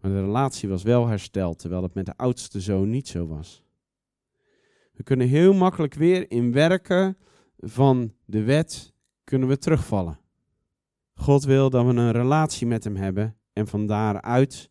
[0.00, 3.64] Maar de relatie was wel hersteld, terwijl het met de oudste zoon niet zo was.
[4.92, 7.16] We kunnen heel makkelijk weer in werken
[7.58, 10.18] van de wet kunnen we terugvallen.
[11.14, 14.70] God wil dat we een relatie met hem hebben en van daaruit,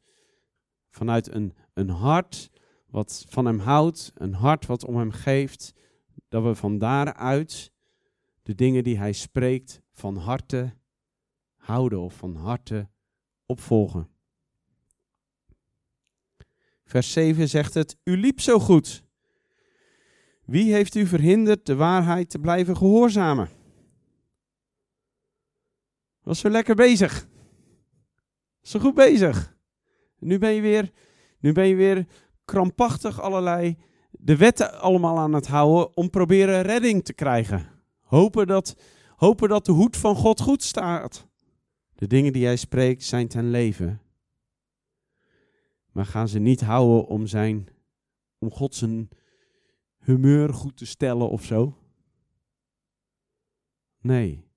[0.90, 2.50] vanuit een, een hart
[2.88, 5.74] wat van hem houdt, een hart wat om hem geeft,
[6.28, 7.72] dat we van daaruit
[8.44, 10.74] de dingen die hij spreekt van harte
[11.56, 12.90] houden of van harte
[13.46, 14.10] opvolgen.
[16.86, 19.05] Vers 7 zegt het: U liep zo goed.
[20.46, 23.50] Wie heeft u verhinderd de waarheid te blijven gehoorzamen?
[26.22, 27.28] Was zo lekker bezig.
[28.62, 29.58] Zo goed bezig.
[30.20, 30.92] Nu ben je weer,
[31.40, 32.08] nu ben je weer
[32.46, 33.78] krampachtig allerlei
[34.12, 37.70] de wetten allemaal aan het houden om proberen redding te krijgen.
[38.02, 38.76] Hopen dat,
[39.16, 41.28] hopen dat de hoed van God goed staat.
[41.96, 44.02] De dingen die hij spreekt zijn ten leven.
[45.92, 47.68] Maar gaan ze niet houden om zijn,
[48.38, 49.10] om God zijn
[50.06, 51.78] humeur goed te stellen of zo?
[54.02, 54.48] Nee,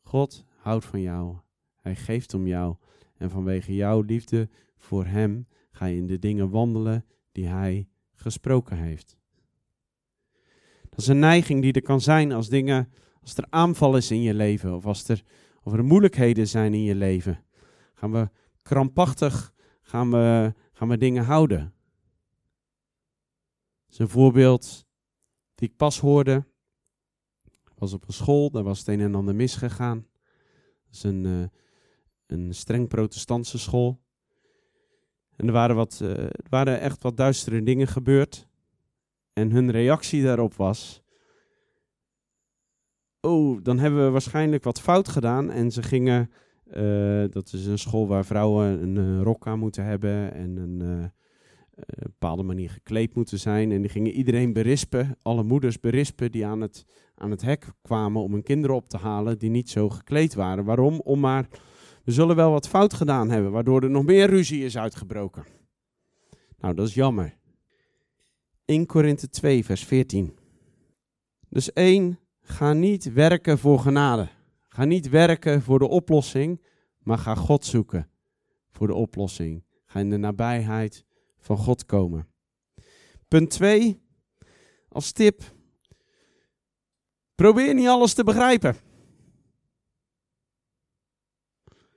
[0.00, 1.36] God houdt van jou.
[1.76, 2.76] Hij geeft om jou.
[3.16, 8.76] En vanwege jouw liefde voor Hem ga je in de dingen wandelen die Hij gesproken
[8.76, 9.16] heeft.
[10.88, 14.22] Dat is een neiging die er kan zijn als dingen, als er aanval is in
[14.22, 15.22] je leven of als er,
[15.62, 17.44] of er moeilijkheden zijn in je leven.
[17.94, 18.30] Gaan we
[18.62, 21.72] krampachtig, gaan we, gaan we dingen houden.
[23.96, 24.86] Een voorbeeld
[25.54, 26.44] die ik pas hoorde.
[27.74, 30.06] Was op een school, daar was het een en ander misgegaan.
[30.84, 31.46] Dat is een, uh,
[32.26, 34.00] een streng protestantse school.
[35.36, 38.48] En er waren, wat, uh, er waren echt wat duistere dingen gebeurd.
[39.32, 41.02] En hun reactie daarop was:
[43.20, 45.50] Oh, dan hebben we waarschijnlijk wat fout gedaan.
[45.50, 46.30] En ze gingen.
[46.66, 51.12] Uh, dat is een school waar vrouwen een, een rok aan moeten hebben en een
[51.78, 53.72] uh, bepaalde manier gekleed moeten zijn.
[53.72, 58.22] En die gingen iedereen berispen, alle moeders berispen die aan het, aan het hek kwamen
[58.22, 60.64] om hun kinderen op te halen die niet zo gekleed waren.
[60.64, 61.00] Waarom?
[61.00, 61.48] Om maar,
[62.04, 65.44] we zullen wel wat fout gedaan hebben, waardoor er nog meer ruzie is uitgebroken.
[66.58, 67.36] Nou, dat is jammer.
[68.64, 70.36] 1 Korinthe 2, vers 14.
[71.48, 74.28] Dus 1, ga niet werken voor genade.
[74.68, 76.64] Ga niet werken voor de oplossing,
[76.98, 78.10] maar ga God zoeken
[78.70, 79.64] voor de oplossing.
[79.86, 81.04] Ga in de nabijheid
[81.38, 82.28] van God komen.
[83.28, 84.02] Punt 2,
[84.88, 85.42] als tip.
[87.34, 88.76] Probeer niet alles te begrijpen.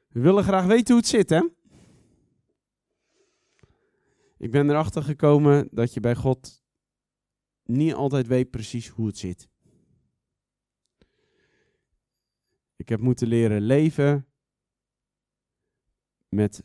[0.07, 1.41] We willen graag weten hoe het zit, hè?
[4.37, 6.63] Ik ben erachter gekomen dat je bij God
[7.63, 9.49] niet altijd weet precies hoe het zit.
[12.75, 14.27] Ik heb moeten leren leven
[16.29, 16.63] met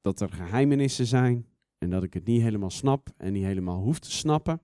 [0.00, 1.49] dat er geheimenissen zijn
[1.80, 4.62] en dat ik het niet helemaal snap en niet helemaal hoef te snappen.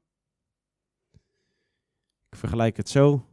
[2.29, 3.27] Ik vergelijk het zo.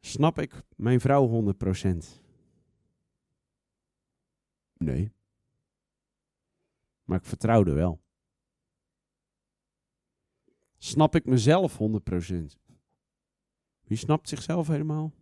[0.00, 1.96] Snap ik mijn vrouw 100%?
[4.76, 5.12] Nee.
[7.04, 8.02] Maar ik vertrouwde wel.
[10.78, 11.78] Snap ik mezelf 100%?
[13.82, 15.12] Wie snapt zichzelf helemaal?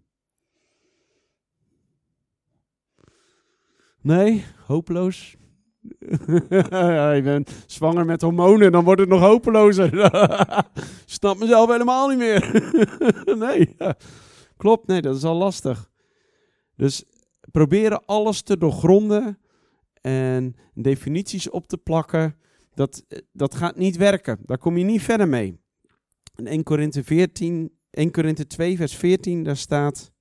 [4.00, 5.36] Nee, hopeloos.
[7.14, 9.90] je bent zwanger met hormonen, dan wordt het nog hopelozer.
[11.04, 12.72] Snap mezelf helemaal niet meer.
[13.46, 13.76] nee,
[14.56, 15.90] klopt, nee, dat is al lastig.
[16.76, 17.04] Dus
[17.50, 19.38] proberen alles te doorgronden
[20.00, 22.36] en definities op te plakken,
[22.74, 24.38] dat, dat gaat niet werken.
[24.42, 25.60] Daar kom je niet verder mee.
[26.36, 30.12] In 1 Korinthe 14, 1 Korinthe 2 vers 14, daar staat...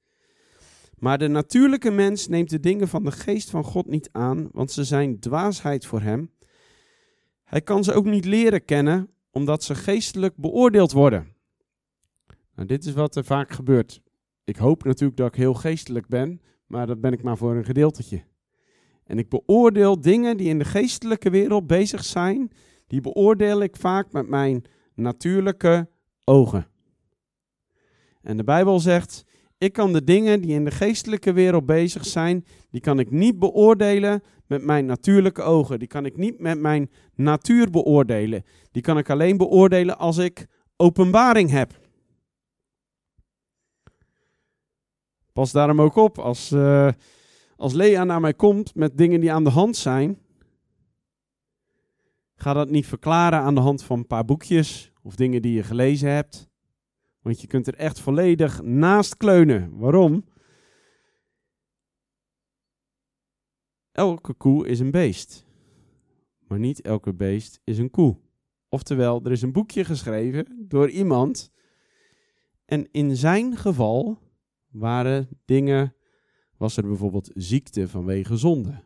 [1.03, 4.71] Maar de natuurlijke mens neemt de dingen van de geest van God niet aan, want
[4.71, 6.31] ze zijn dwaasheid voor hem.
[7.43, 11.35] Hij kan ze ook niet leren kennen, omdat ze geestelijk beoordeeld worden.
[12.55, 14.01] Nou, dit is wat er vaak gebeurt.
[14.43, 17.65] Ik hoop natuurlijk dat ik heel geestelijk ben, maar dat ben ik maar voor een
[17.65, 18.23] gedeeltetje.
[19.03, 22.51] En ik beoordeel dingen die in de geestelijke wereld bezig zijn,
[22.87, 24.63] die beoordeel ik vaak met mijn
[24.93, 25.89] natuurlijke
[26.23, 26.67] ogen.
[28.21, 29.23] En de Bijbel zegt,
[29.57, 33.39] ik kan de dingen die in de geestelijke wereld bezig zijn, die kan ik niet
[33.39, 35.79] beoordelen met mijn natuurlijke ogen.
[35.79, 38.43] Die kan ik niet met mijn natuur beoordelen.
[38.71, 41.81] Die kan ik alleen beoordelen als ik openbaring heb.
[45.33, 46.89] Pas daarom ook op, als, uh,
[47.55, 50.17] als Lea naar mij komt met dingen die aan de hand zijn,
[52.35, 55.63] ga dat niet verklaren aan de hand van een paar boekjes of dingen die je
[55.63, 56.52] gelezen hebt.
[57.23, 59.77] Want je kunt er echt volledig naast kleunen.
[59.77, 60.25] Waarom?
[63.91, 65.45] Elke koe is een beest.
[66.47, 68.17] Maar niet elke beest is een koe.
[68.69, 71.51] Oftewel, er is een boekje geschreven door iemand.
[72.65, 74.17] En in zijn geval
[74.67, 75.95] waren dingen,
[76.57, 78.83] was er bijvoorbeeld ziekte vanwege zonde.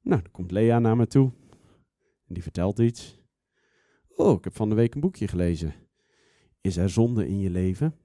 [0.00, 1.32] Nou, dan komt Lea naar me toe.
[2.26, 3.18] En die vertelt iets.
[4.08, 5.83] Oh, ik heb van de week een boekje gelezen.
[6.64, 7.98] Is er zonde in je leven?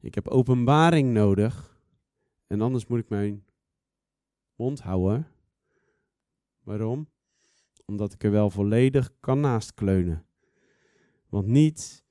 [0.00, 1.80] Ik heb openbaring nodig.
[2.46, 3.44] En anders moet ik mijn
[4.54, 5.26] mond houden.
[6.62, 7.08] Waarom?
[7.84, 10.26] Omdat ik er wel volledig kan naast kleunen.
[11.28, 12.01] Want niet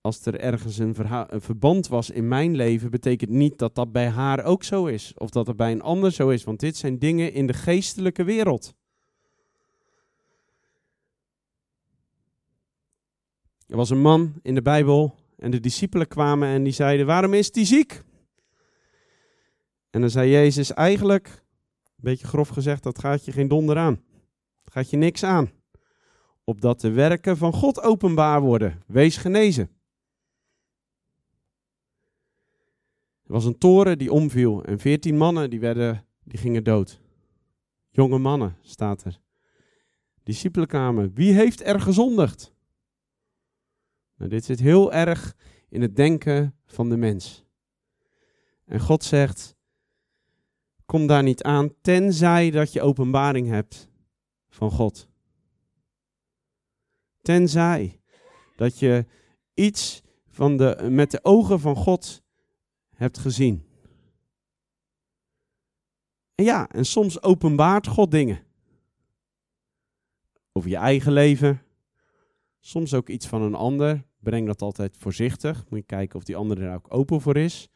[0.00, 0.94] als er ergens een,
[1.28, 5.12] verband was in mijn leven, betekent niet dat dat bij haar ook zo is.
[5.16, 6.44] Of dat het bij een ander zo is.
[6.44, 8.74] Want dit zijn dingen in de geestelijke wereld.
[13.66, 17.34] Er was een man in de Bijbel en de discipelen kwamen en die zeiden: Waarom
[17.34, 18.02] is die ziek?
[19.90, 21.26] En dan zei Jezus eigenlijk,
[21.82, 24.02] een beetje grof gezegd, dat gaat je geen donder aan.
[24.64, 25.50] Dat gaat je niks aan.
[26.44, 28.82] Opdat de werken van God openbaar worden.
[28.86, 29.77] Wees genezen.
[33.28, 37.00] Er was een toren die omviel en veertien mannen die, werden, die gingen dood.
[37.90, 39.20] Jonge mannen, staat er.
[40.22, 42.54] Discipelkamer, wie heeft er gezondigd?
[44.16, 45.36] Nou, dit zit heel erg
[45.68, 47.44] in het denken van de mens.
[48.64, 49.56] En God zegt,
[50.86, 53.88] kom daar niet aan, tenzij dat je openbaring hebt
[54.48, 55.08] van God.
[57.22, 58.00] Tenzij
[58.56, 59.06] dat je
[59.54, 62.22] iets van de, met de ogen van God
[62.98, 63.62] hebt gezien.
[66.34, 68.40] En ja, en soms openbaart God dingen.
[70.52, 71.62] Over je eigen leven.
[72.60, 74.04] Soms ook iets van een ander.
[74.20, 75.64] Breng dat altijd voorzichtig.
[75.68, 77.68] Moet je kijken of die ander er ook open voor is.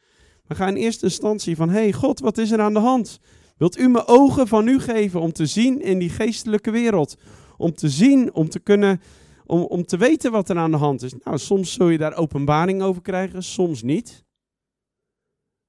[0.47, 3.19] Maar ga in eerste instantie van: hey God, wat is er aan de hand?
[3.57, 7.17] Wilt u me ogen van u geven om te zien in die geestelijke wereld?
[7.57, 9.01] Om te zien, om te kunnen,
[9.45, 11.13] om, om te weten wat er aan de hand is.
[11.23, 14.22] Nou, soms zul je daar openbaring over krijgen, soms niet.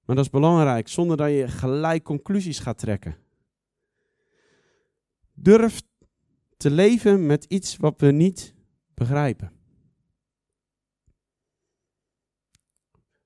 [0.05, 3.17] Maar dat is belangrijk, zonder dat je gelijk conclusies gaat trekken.
[5.33, 5.83] Durf
[6.57, 8.55] te leven met iets wat we niet
[8.95, 9.53] begrijpen.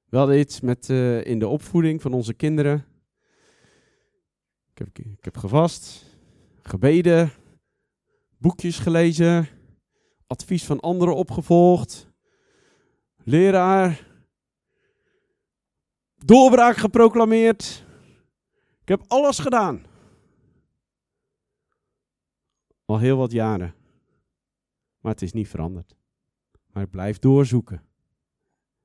[0.08, 2.86] Wel iets met, eh, in de opvoeding van onze kinderen.
[4.70, 6.04] Ik heb, ik heb gevast,
[6.62, 7.30] gebeden,
[8.38, 9.48] boekjes gelezen,
[10.26, 12.10] advies van anderen opgevolgd,
[13.24, 14.07] leraar,
[16.24, 17.86] doorbraak geproclameerd.
[18.80, 19.82] Ik heb alles gedaan.
[22.84, 23.74] Al heel wat jaren.
[25.00, 25.96] Maar het is niet veranderd.
[26.72, 27.82] Maar ik blijf doorzoeken.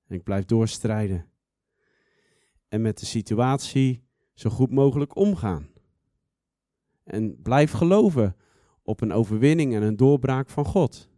[0.08, 1.30] En ik blijf doorstrijden.
[2.68, 4.04] En met de situatie
[4.34, 5.68] zo goed mogelijk omgaan.
[7.04, 8.36] En blijf geloven
[8.82, 11.10] op een overwinning en een doorbraak van God.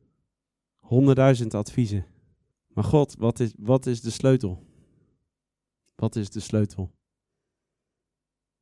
[0.76, 2.05] Honderdduizend adviezen.
[2.68, 4.63] Maar God, wat is, wat is de sleutel?
[5.96, 6.91] Wat is de sleutel?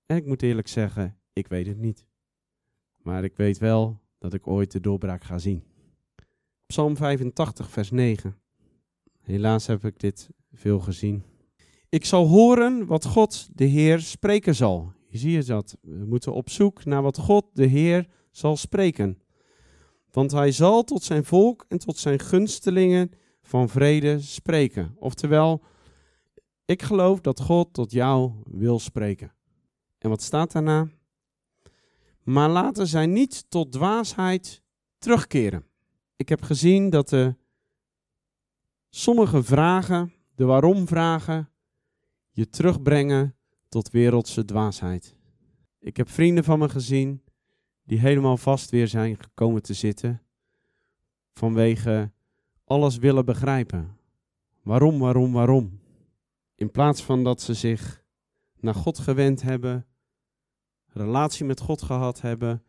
[0.05, 2.07] En ik moet eerlijk zeggen, ik weet het niet.
[2.97, 5.63] Maar ik weet wel dat ik ooit de doorbraak ga zien.
[6.65, 8.37] Psalm 85, vers 9.
[9.19, 11.23] Helaas heb ik dit veel gezien.
[11.89, 14.93] Ik zal horen wat God de Heer spreken zal.
[15.07, 15.77] Je ziet dat.
[15.81, 19.21] We moeten op zoek naar wat God de Heer zal spreken.
[20.11, 23.11] Want hij zal tot zijn volk en tot zijn gunstelingen
[23.41, 24.95] van vrede spreken.
[24.99, 25.63] Oftewel,
[26.65, 29.33] ik geloof dat God tot jou wil spreken.
[29.97, 30.87] En wat staat daarna?
[32.23, 34.61] Maar laten zij niet tot dwaasheid
[34.97, 35.65] terugkeren.
[36.15, 37.35] Ik heb gezien dat de
[38.89, 41.49] sommige vragen, de waarom-vragen,
[42.31, 43.35] je terugbrengen
[43.69, 45.15] tot wereldse dwaasheid.
[45.79, 47.23] Ik heb vrienden van me gezien
[47.83, 50.21] die helemaal vast weer zijn gekomen te zitten
[51.33, 52.11] vanwege
[52.63, 53.97] alles willen begrijpen.
[54.61, 55.79] Waarom, waarom, waarom?
[56.63, 58.03] In plaats van dat ze zich
[58.59, 59.85] naar God gewend hebben,
[60.87, 62.63] relatie met God gehad hebben,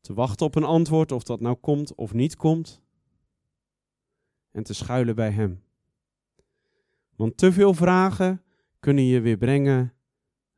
[0.00, 2.82] te wachten op een antwoord of dat nou komt of niet komt,
[4.50, 5.62] en te schuilen bij Hem.
[7.16, 8.42] Want te veel vragen
[8.80, 9.94] kunnen je weer brengen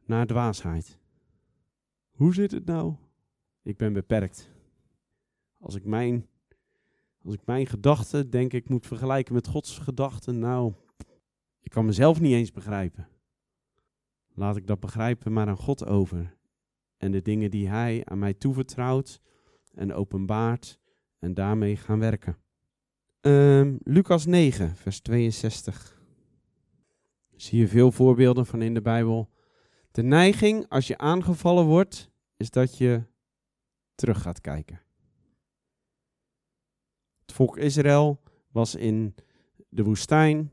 [0.05, 0.99] naar dwaasheid.
[2.11, 2.95] Hoe zit het nou?
[3.63, 4.51] Ik ben beperkt.
[5.59, 6.27] Als ik mijn,
[7.25, 10.73] als ik mijn gedachten denk ik moet vergelijken met Gods gedachten, nou,
[11.63, 13.09] ik kan mezelf niet eens begrijpen.
[14.35, 16.37] Laat ik dat begrijpen maar aan God over.
[16.97, 19.21] En de dingen die Hij aan mij toevertrouwt
[19.75, 20.79] en openbaart
[21.19, 22.37] en daarmee gaan werken.
[23.21, 26.01] Um, Lucas 9, vers 62.
[27.37, 29.31] Zie je veel voorbeelden van in de Bijbel.
[29.91, 33.03] De neiging als je aangevallen wordt, is dat je
[33.95, 34.81] terug gaat kijken.
[37.21, 39.15] Het volk Israël was in
[39.69, 40.52] de woestijn.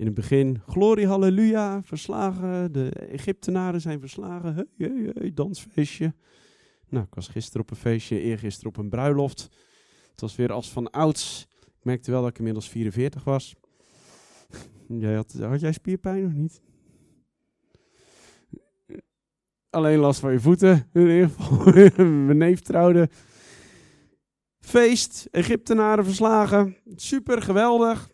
[0.00, 2.72] In het begin, glorie, halleluja, verslagen.
[2.72, 4.68] De Egyptenaren zijn verslagen.
[4.76, 6.14] Hey, hey, dansfeestje.
[6.88, 9.48] Nou, ik was gisteren op een feestje, eergisteren op een bruiloft.
[10.10, 11.46] Het was weer als van ouds.
[11.60, 13.54] Ik merkte wel dat ik inmiddels 44 was.
[14.88, 16.62] Jij had, had jij spierpijn of niet?
[19.70, 20.88] Alleen last van je voeten.
[20.92, 23.08] In ieder geval, mijn neef trouwde.
[24.60, 26.76] Feest, Egyptenaren verslagen.
[26.96, 28.10] Super, geweldig.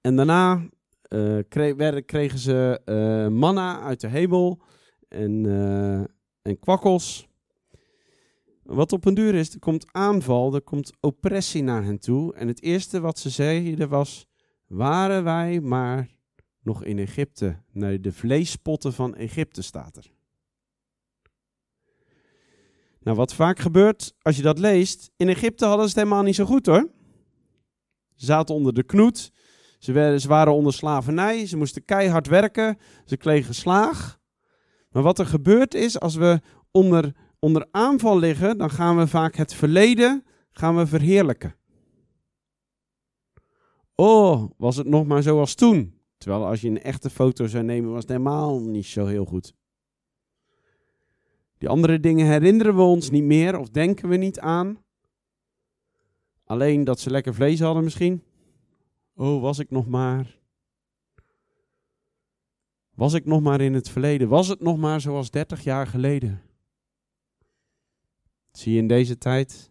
[0.00, 0.72] En daarna
[1.14, 4.62] uh, kregen ze uh, manna uit de hemel
[5.08, 5.98] en, uh,
[6.42, 7.28] en kwakkels.
[8.62, 12.34] Wat op een duur is, er komt aanval, er komt oppressie naar hen toe.
[12.34, 14.26] En het eerste wat ze zeiden was,
[14.66, 16.08] waren wij maar
[16.62, 17.62] nog in Egypte.
[17.72, 20.12] Nee, de vleespotten van Egypte staat er.
[23.00, 26.34] Nou, wat vaak gebeurt als je dat leest, in Egypte hadden ze het helemaal niet
[26.34, 26.90] zo goed hoor.
[28.14, 29.32] Ze zaten onder de knoet,
[29.84, 34.18] ze, werden, waren onder slavernij, ze moesten keihard werken, ze kregen slaag.
[34.90, 37.12] Maar wat er gebeurt is, als we onder
[37.44, 41.56] onder aanval liggen, dan gaan we vaak het verleden gaan we verheerlijken.
[43.94, 46.00] Oh, was het nog maar zoals toen?
[46.18, 49.54] Terwijl als je een echte foto zou nemen, was het helemaal niet zo heel goed.
[51.58, 54.84] Die andere dingen herinneren we ons niet meer of denken we niet aan.
[56.44, 58.22] Alleen dat ze lekker vlees hadden misschien.
[59.14, 60.38] Oh, was ik nog maar.
[62.94, 64.28] Was ik nog maar in het verleden?
[64.28, 66.42] Was het nog maar zoals 30 jaar geleden?
[68.50, 69.70] Zie je in deze tijd?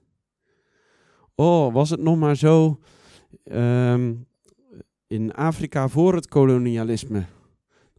[1.36, 2.80] Oh, was het nog maar zo
[3.44, 4.28] um,
[5.08, 7.26] in Afrika voor het kolonialisme?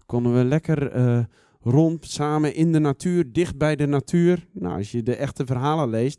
[0.06, 1.24] Konden we lekker uh,
[1.60, 4.48] rond, samen in de natuur, dicht bij de natuur.
[4.52, 6.18] Nou, als je de echte verhalen leest,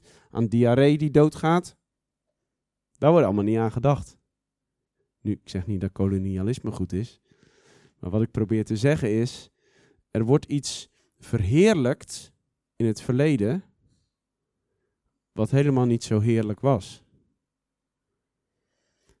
[0.00, 1.76] 30% aan diarree die doodgaat.
[2.98, 4.19] Daar wordt allemaal niet aan gedacht.
[5.20, 7.20] Nu, ik zeg niet dat kolonialisme goed is.
[7.98, 9.50] Maar wat ik probeer te zeggen is,
[10.10, 12.32] er wordt iets verheerlijkt
[12.76, 13.64] in het verleden,
[15.32, 17.02] wat helemaal niet zo heerlijk was.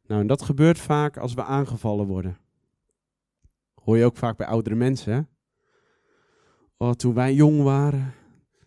[0.06, 2.38] Nou, en dat gebeurt vaak als we aangevallen worden.
[3.74, 5.22] Hoor je ook vaak bij oudere mensen, hè?
[6.76, 8.14] Oh, toen wij jong waren,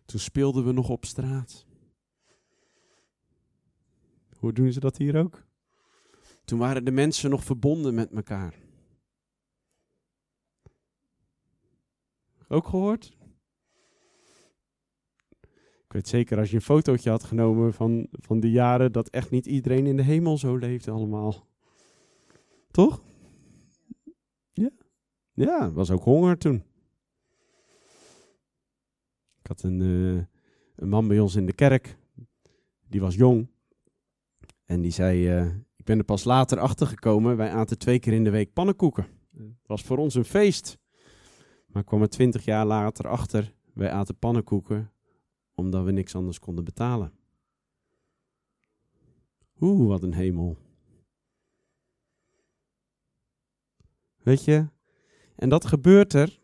[0.05, 1.65] toen speelden we nog op straat.
[4.37, 5.43] Hoe doen ze dat hier ook?
[6.45, 8.61] Toen waren de mensen nog verbonden met elkaar.
[12.47, 13.17] Ook gehoord?
[15.93, 19.29] Ik weet zeker als je een fotootje had genomen van, van die jaren, dat echt
[19.29, 21.47] niet iedereen in de hemel zo leefde allemaal.
[22.71, 23.03] Toch?
[24.51, 24.69] Ja.
[25.33, 26.63] Ja, was ook honger toen.
[29.39, 30.23] Ik had een, uh,
[30.75, 31.97] een man bij ons in de kerk,
[32.87, 33.47] die was jong.
[34.65, 38.13] En die zei, uh, ik ben er pas later achter gekomen, wij aten twee keer
[38.13, 39.07] in de week pannenkoeken.
[39.37, 40.77] Het was voor ons een feest.
[41.67, 44.91] Maar kwam er twintig jaar later achter, wij aten pannenkoeken
[45.55, 47.13] omdat we niks anders konden betalen.
[49.59, 50.57] Oeh, wat een hemel.
[54.17, 54.67] Weet je?
[55.35, 56.39] En dat gebeurt er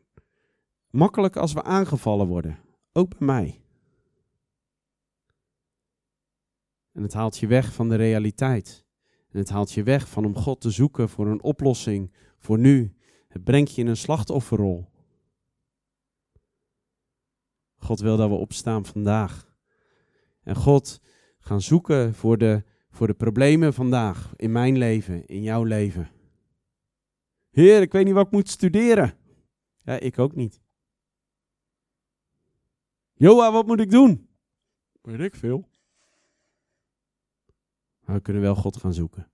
[0.90, 2.60] makkelijk als we aangevallen worden.
[2.92, 3.62] Ook bij mij.
[6.92, 8.88] En het haalt je weg van de realiteit.
[9.32, 12.96] En het haalt je weg van om God te zoeken voor een oplossing voor nu.
[13.28, 14.90] Het brengt je in een slachtofferrol.
[17.76, 19.54] God wil dat we opstaan vandaag.
[20.44, 21.02] En God
[21.40, 26.10] gaan zoeken voor de, voor de problemen vandaag in mijn leven, in jouw leven.
[27.50, 29.18] Heer, ik weet niet wat ik moet studeren.
[29.78, 30.62] Ja, ik ook niet.
[33.14, 34.30] Joa, wat moet ik doen?
[35.02, 35.70] Weet ik veel.
[38.10, 39.32] Maar we kunnen wel God gaan zoeken.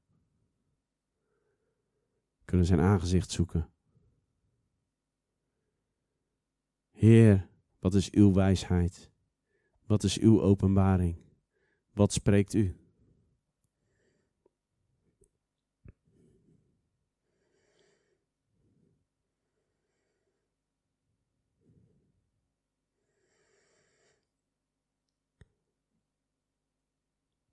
[2.37, 3.69] We kunnen zijn aangezicht zoeken.
[6.91, 7.47] Heer,
[7.79, 9.11] wat is uw wijsheid?
[9.85, 11.17] Wat is uw openbaring?
[11.93, 12.75] Wat spreekt u?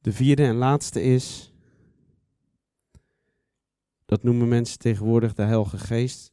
[0.02, 1.52] De vierde en laatste is,
[4.04, 6.32] dat noemen mensen tegenwoordig de Heilige Geest.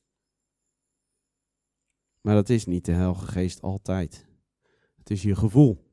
[2.22, 4.28] Maar dat is niet de Heilige Geest altijd.
[4.98, 5.88] Het is je gevoel.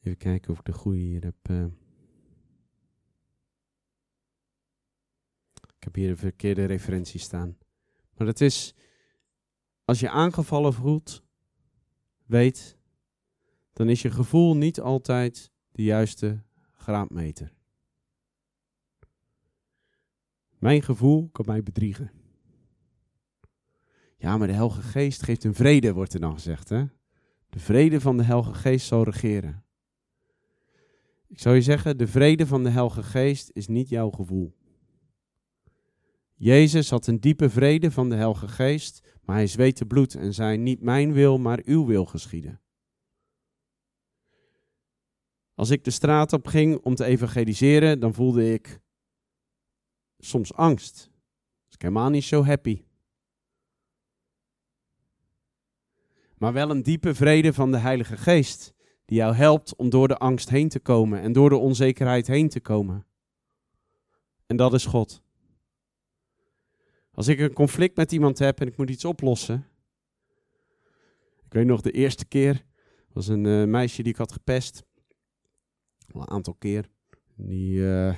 [0.00, 1.48] Even kijken of ik de goede hier heb.
[1.50, 1.66] Uh...
[5.76, 7.58] Ik heb hier een verkeerde referentie staan.
[8.14, 8.74] Maar dat is,
[9.84, 11.25] als je aangevallen voelt,
[12.26, 12.78] weet,
[13.72, 16.42] dan is je gevoel niet altijd de juiste
[16.74, 17.54] graadmeter.
[20.58, 22.10] Mijn gevoel kan mij bedriegen.
[24.16, 26.68] Ja, maar de Heilige Geest geeft een vrede, wordt er dan gezegd.
[26.68, 26.84] Hè?
[27.48, 29.64] De vrede van de Heilige Geest zal regeren.
[31.26, 34.54] Ik zou je zeggen, de vrede van de Heilige Geest is niet jouw gevoel.
[36.34, 40.56] Jezus had een diepe vrede van de Heilige Geest, maar hij zweette bloed en zei:
[40.56, 42.60] Niet mijn wil, maar uw wil geschieden.
[45.54, 48.80] Als ik de straat op ging om te evangeliseren, dan voelde ik
[50.18, 51.10] soms angst.
[51.64, 52.82] Dus ik helemaal niet zo happy.
[56.38, 58.74] Maar wel een diepe vrede van de Heilige Geest,
[59.04, 62.48] die jou helpt om door de angst heen te komen en door de onzekerheid heen
[62.48, 63.06] te komen.
[64.46, 65.22] En dat is God.
[67.16, 69.66] Als ik een conflict met iemand heb en ik moet iets oplossen.
[71.44, 72.64] Ik weet nog de eerste keer
[73.12, 74.84] was een uh, meisje die ik had gepest.
[76.06, 76.88] Een aantal keer.
[77.36, 78.08] Die, uh,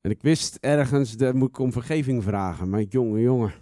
[0.00, 2.68] en ik wist ergens, daar moet ik om vergeving vragen.
[2.68, 3.54] Maar jongen, jongen.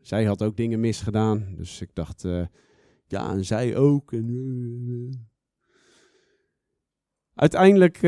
[0.00, 1.54] Zij had ook dingen misgedaan.
[1.56, 2.46] Dus ik dacht, uh,
[3.06, 4.12] ja, en zij ook.
[4.12, 5.30] En,
[7.34, 7.98] Uiteindelijk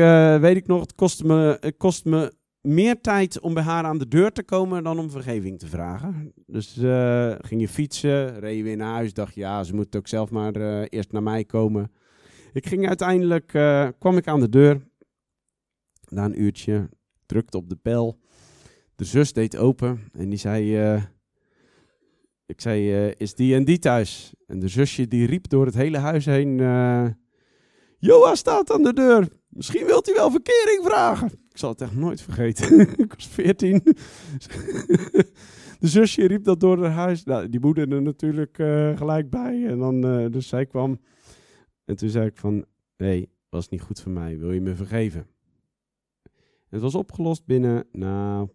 [0.41, 2.33] weet ik nog, het kostte me, het kost me
[2.65, 6.33] meer tijd om bij haar aan de deur te komen dan om vergeving te vragen.
[6.45, 10.07] Dus uh, ging je fietsen, reed je weer naar huis, dacht ja, ze moet ook
[10.07, 11.91] zelf maar uh, eerst naar mij komen.
[12.53, 14.87] Ik ging uiteindelijk, uh, kwam ik aan de deur,
[16.09, 16.89] na een uurtje,
[17.25, 18.19] drukte op de bel.
[18.95, 20.77] De zus deed open en die zei,
[22.45, 24.33] ik zei, is die en die thuis?
[24.47, 26.57] En de zusje die riep door het hele huis heen,
[27.97, 29.27] Joa staat aan de deur.
[29.47, 31.44] Misschien wilt u wel verkering vragen.
[31.55, 32.79] Ik zal het echt nooit vergeten.
[33.03, 33.81] ik was veertien.
[35.79, 37.23] de zusje riep dat door het huis.
[37.23, 39.67] Nou, die moeder er natuurlijk uh, gelijk bij.
[39.67, 40.99] En dan, uh, dus zij kwam.
[41.85, 42.65] En toen zei ik van,
[42.97, 44.37] nee, was niet goed voor mij.
[44.37, 45.27] Wil je me vergeven?
[46.69, 48.49] Het was opgelost binnen, nou,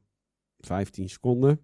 [0.58, 1.60] 15 seconden.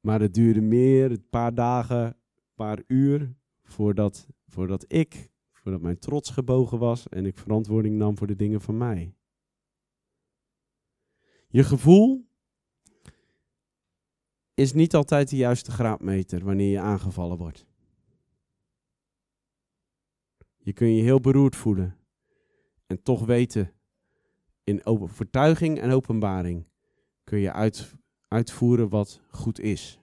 [0.00, 5.31] Maar het duurde meer, een paar dagen, een paar uur, voordat, voordat ik
[5.62, 9.14] Voordat mijn trots gebogen was en ik verantwoording nam voor de dingen van mij.
[11.48, 12.26] Je gevoel
[14.54, 17.66] is niet altijd de juiste graadmeter wanneer je aangevallen wordt.
[20.56, 21.96] Je kun je heel beroerd voelen
[22.86, 23.72] en toch weten
[24.64, 26.66] in overtuiging en openbaring
[27.24, 27.94] kun je uit,
[28.28, 30.00] uitvoeren wat goed is.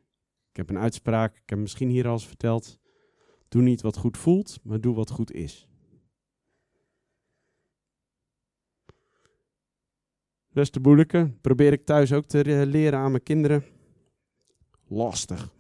[0.49, 2.78] Ik heb een uitspraak, ik heb misschien hier al eens verteld.
[3.49, 5.67] Doe niet wat goed voelt, maar doe wat goed is.
[10.49, 13.63] Beste moeilijke, probeer ik thuis ook te leren aan mijn kinderen.
[14.87, 15.53] Lastig.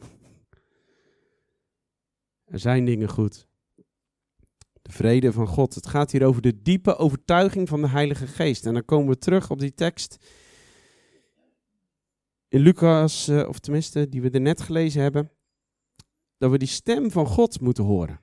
[2.45, 3.47] Er zijn dingen goed.
[4.81, 5.75] De vrede van God.
[5.75, 8.65] Het gaat hier over de diepe overtuiging van de Heilige Geest.
[8.65, 10.17] En dan komen we terug op die tekst
[12.47, 15.31] in Lucas, eh, of tenminste die we er net gelezen hebben,
[16.39, 18.21] dat we die stem van God moeten horen.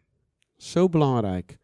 [0.57, 1.59] Zo belangrijk.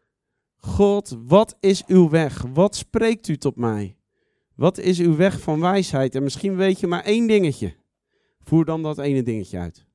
[0.55, 2.41] God, wat is uw weg?
[2.53, 3.97] Wat spreekt u tot mij?
[4.55, 6.15] Wat is uw weg van wijsheid?
[6.15, 7.75] En misschien weet je maar één dingetje.
[8.39, 9.85] Voer dan dat ene dingetje uit.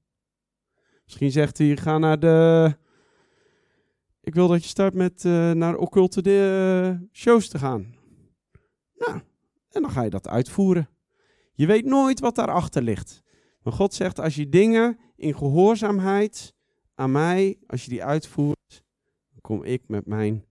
[1.05, 2.77] Misschien zegt hij, ga naar de...
[4.21, 7.95] Ik wil dat je start met uh, naar occulte de, uh, shows te gaan.
[8.95, 9.21] Nou,
[9.71, 10.89] en dan ga je dat uitvoeren.
[11.53, 13.23] Je weet nooit wat daarachter ligt.
[13.63, 16.55] Maar God zegt, als je dingen in gehoorzaamheid
[16.95, 18.85] aan mij, als je die uitvoert,
[19.31, 20.45] dan kom ik met mijn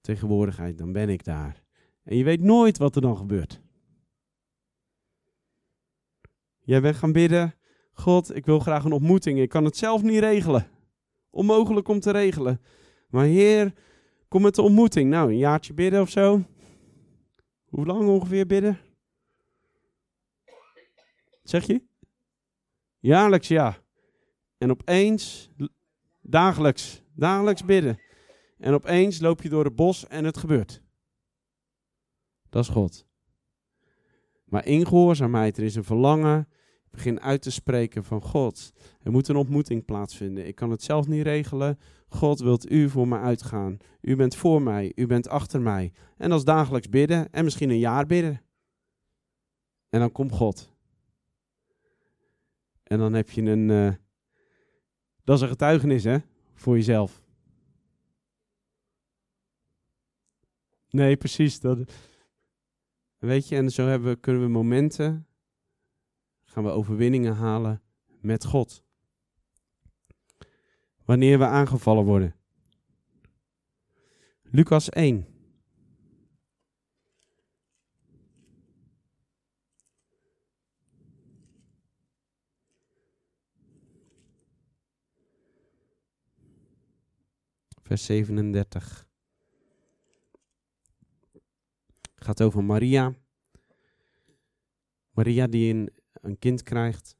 [0.00, 1.62] tegenwoordigheid, dan ben ik daar.
[2.02, 3.60] En je weet nooit wat er dan gebeurt.
[6.60, 7.54] Jij bent gaan bidden,
[7.92, 9.38] God, ik wil graag een ontmoeting.
[9.38, 10.68] Ik kan het zelf niet regelen.
[11.30, 12.60] Onmogelijk om te regelen.
[13.08, 13.72] Maar Heer,
[14.28, 15.10] kom met de ontmoeting.
[15.10, 16.42] Nou, een jaartje bidden of zo.
[17.64, 18.78] Hoe lang ongeveer bidden?
[21.42, 21.82] Zeg je?
[22.98, 23.81] Jaarlijks ja.
[24.62, 25.50] En opeens,
[26.20, 27.98] dagelijks, dagelijks bidden.
[28.58, 30.82] En opeens loop je door het bos en het gebeurt.
[32.48, 33.06] Dat is God.
[34.44, 36.48] Maar in gehoorzaamheid, er is een verlangen.
[36.90, 38.72] Begin uit te spreken van God.
[39.00, 40.46] Er moet een ontmoeting plaatsvinden.
[40.46, 41.78] Ik kan het zelf niet regelen.
[42.08, 43.76] God wilt u voor me uitgaan.
[44.00, 44.92] U bent voor mij.
[44.94, 45.92] U bent achter mij.
[46.16, 47.30] En dat is dagelijks bidden.
[47.32, 48.42] En misschien een jaar bidden.
[49.88, 50.72] En dan komt God.
[52.82, 53.68] En dan heb je een.
[53.68, 53.92] Uh,
[55.24, 56.18] dat is een getuigenis, hè?
[56.54, 57.22] Voor jezelf.
[60.90, 61.60] Nee, precies.
[61.60, 61.92] Dat,
[63.18, 65.26] weet je, en zo hebben we, kunnen we momenten.
[66.44, 67.82] Gaan we overwinningen halen
[68.20, 68.84] met God.
[71.04, 72.34] Wanneer we aangevallen worden.
[74.42, 75.31] Lucas 1.
[87.92, 89.06] Vers 37.
[92.14, 93.14] Het gaat over Maria.
[95.10, 97.16] Maria die een, een kind krijgt.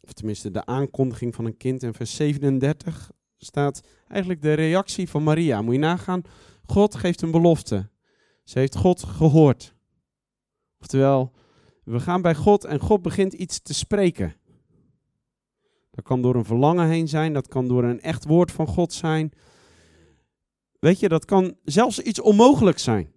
[0.00, 1.82] Of tenminste de aankondiging van een kind.
[1.82, 5.62] En vers 37 staat eigenlijk de reactie van Maria.
[5.62, 6.22] Moet je nagaan,
[6.64, 7.90] God geeft een belofte.
[8.44, 9.74] Ze heeft God gehoord.
[10.78, 11.32] Oftewel,
[11.84, 14.36] we gaan bij God en God begint iets te spreken.
[15.92, 18.92] Dat kan door een verlangen heen zijn, dat kan door een echt woord van God
[18.92, 19.32] zijn.
[20.78, 23.12] Weet je, dat kan zelfs iets onmogelijks zijn.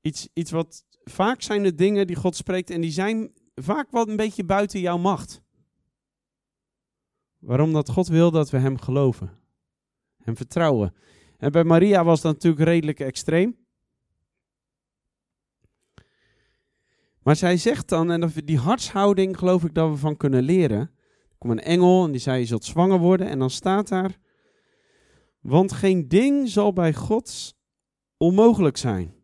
[0.00, 4.08] Iets, iets wat vaak zijn de dingen die God spreekt en die zijn vaak wat
[4.08, 5.42] een beetje buiten jouw macht.
[7.38, 9.38] Waarom dat God wil dat we Hem geloven,
[10.22, 10.94] Hem vertrouwen.
[11.36, 13.57] En bij Maria was dat natuurlijk redelijk extreem.
[17.28, 20.78] Maar zij zegt dan, en die hartshouding geloof ik dat we van kunnen leren.
[20.78, 23.28] Er komt een engel en die zei, je zult zwanger worden.
[23.28, 24.18] En dan staat daar,
[25.40, 27.56] want geen ding zal bij God
[28.16, 29.14] onmogelijk zijn.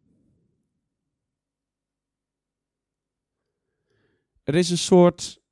[4.43, 5.43] Er is een soort,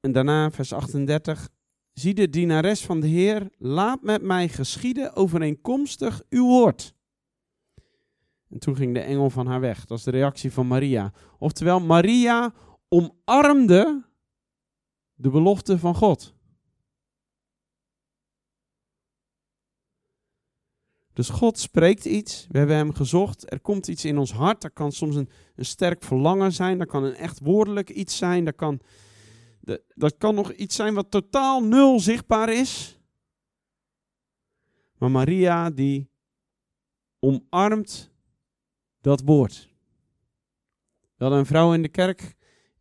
[0.00, 1.50] en daarna vers 38,
[1.92, 6.93] zie de dienares van de Heer, laat met mij geschieden overeenkomstig uw woord.
[8.54, 9.84] En toen ging de engel van haar weg.
[9.84, 11.12] Dat is de reactie van Maria.
[11.38, 12.52] Oftewel, Maria
[12.88, 14.04] omarmde
[15.14, 16.34] de belofte van God.
[21.12, 24.72] Dus God spreekt iets, we hebben hem gezocht, er komt iets in ons hart, dat
[24.72, 28.54] kan soms een, een sterk verlangen zijn, dat kan een echt woordelijk iets zijn, dat
[28.54, 28.80] kan,
[29.94, 33.00] dat kan nog iets zijn wat totaal nul zichtbaar is.
[34.98, 36.10] Maar Maria die
[37.18, 38.13] omarmt
[39.04, 39.68] dat woord.
[41.16, 42.34] We hadden een vrouw in de kerk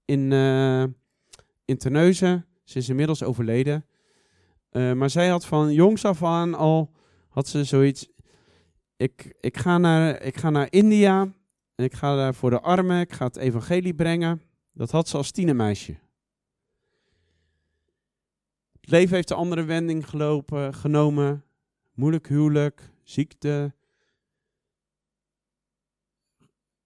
[0.05, 0.83] in, uh,
[1.65, 2.45] in Terneuzen.
[2.63, 3.85] Ze is inmiddels overleden.
[4.69, 6.91] Eh, maar zij had van jongs af aan al,
[7.29, 8.09] had ze zoiets,
[8.97, 11.21] ik, ik, ga naar, ik ga naar India
[11.75, 14.41] en ik ga daar voor de armen, ik ga het evangelie brengen.
[14.73, 15.97] Dat had ze als tienermeisje.
[18.81, 21.43] Het leven heeft een andere wending gelopen, genomen.
[21.93, 23.73] Moeilijk huwelijk, ziekte.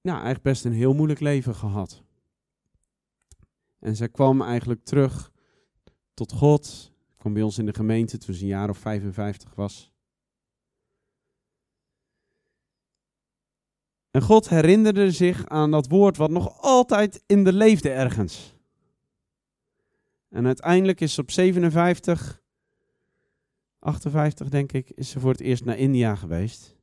[0.07, 2.03] Nou, eigenlijk best een heel moeilijk leven gehad.
[3.79, 5.31] En zij kwam eigenlijk terug
[6.13, 6.91] tot God.
[7.15, 9.91] Kwam bij ons in de gemeente toen ze een jaar of 55 was.
[14.11, 18.55] En God herinnerde zich aan dat woord wat nog altijd in de leefde ergens.
[20.29, 22.41] En uiteindelijk is ze op 57,
[23.79, 26.75] 58 denk ik, is ze voor het eerst naar India geweest.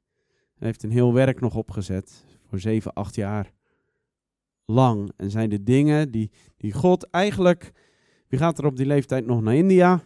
[0.59, 3.53] En heeft een heel werk nog opgezet voor 7, 8 jaar
[4.65, 5.13] lang.
[5.17, 7.73] En zijn de dingen die, die God eigenlijk,
[8.29, 10.03] wie gaat er op die leeftijd nog naar India?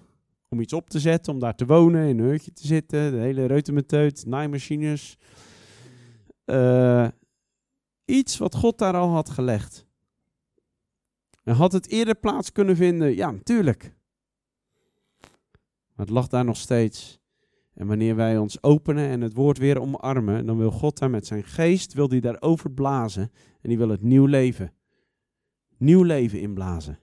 [0.49, 3.19] Om iets op te zetten, om daar te wonen, in een hutje te zitten, de
[3.19, 5.17] hele reutemeteut, naaimachines.
[6.47, 7.09] Uh,
[8.05, 9.87] iets wat God daar al had gelegd.
[11.43, 13.17] En had het eerder plaats kunnen vinden?
[13.17, 13.95] Ja, natuurlijk.
[15.95, 17.18] Maar het lag daar nog steeds.
[17.79, 21.27] En wanneer wij ons openen en het woord weer omarmen, dan wil God daar met
[21.27, 23.31] zijn geest, wil die daarover blazen.
[23.61, 24.73] En die wil het nieuw leven.
[25.77, 26.99] Nieuw leven inblazen.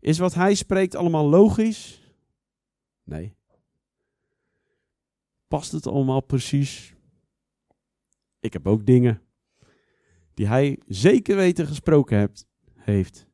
[0.00, 2.12] Is wat hij spreekt allemaal logisch?
[3.02, 3.36] Nee.
[5.48, 6.94] Past het allemaal precies?
[8.40, 9.22] Ik heb ook dingen
[10.34, 13.26] die hij zeker weten gesproken hebt, heeft.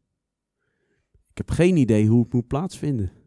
[1.30, 3.19] Ik heb geen idee hoe het moet plaatsvinden.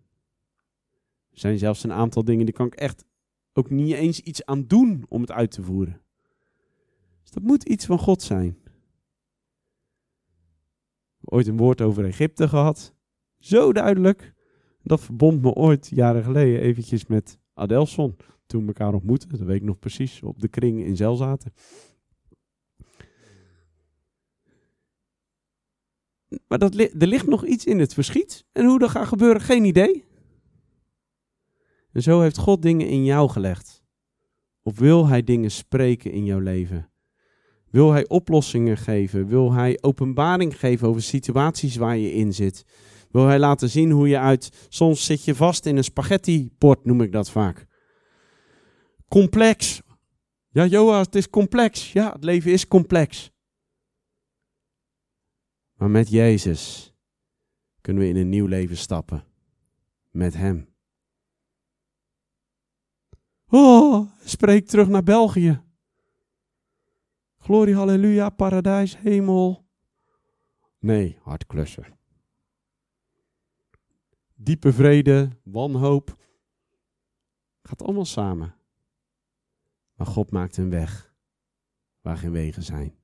[1.34, 3.06] Zijn zelfs een aantal dingen die kan ik echt
[3.54, 6.02] ook niet eens iets aan doen om het uit te voeren.
[7.22, 8.58] Dus dat moet iets van God zijn.
[11.22, 12.94] Ooit een woord over Egypte gehad.
[13.40, 14.34] Zo duidelijk.
[14.82, 18.18] Dat verbond me ooit jaren geleden eventjes met Adelson.
[18.46, 21.54] Toen we elkaar ontmoetten, dat weet ik nog precies, op de kring in Zel zaten.
[26.48, 28.46] Maar dat er ligt nog iets in het verschiet.
[28.52, 30.06] En hoe dat gaat gebeuren, geen idee.
[31.94, 33.84] En zo heeft God dingen in jou gelegd.
[34.62, 36.92] Of wil Hij dingen spreken in jouw leven?
[37.70, 39.28] Wil Hij oplossingen geven?
[39.28, 42.66] Wil Hij openbaring geven over situaties waar je in zit?
[43.12, 44.66] Wil Hij laten zien hoe je uit.
[44.70, 47.66] Soms zit je vast in een spaghetti-pot, noem ik dat vaak.
[49.08, 49.82] Complex.
[50.50, 51.94] Ja, Joas, het is complex.
[51.94, 53.32] Ja, het leven is complex.
[55.74, 56.94] Maar met Jezus
[57.82, 59.24] kunnen we in een nieuw leven stappen.
[60.12, 60.73] Met Hem.
[63.56, 65.62] Oh, spreek terug naar België.
[67.38, 69.66] Glorie, halleluja, paradijs, hemel.
[70.80, 71.98] Nee, hard klussen.
[74.36, 76.18] Diepe vrede, wanhoop.
[77.62, 78.56] Gaat allemaal samen.
[79.94, 81.14] Maar God maakt een weg
[82.02, 82.96] waar geen wegen zijn.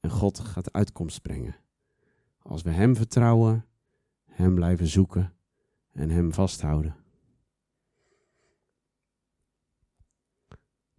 [0.00, 1.56] En God gaat uitkomst brengen.
[2.38, 3.66] Als we Hem vertrouwen,
[4.24, 5.34] Hem blijven zoeken
[5.92, 7.01] en Hem vasthouden.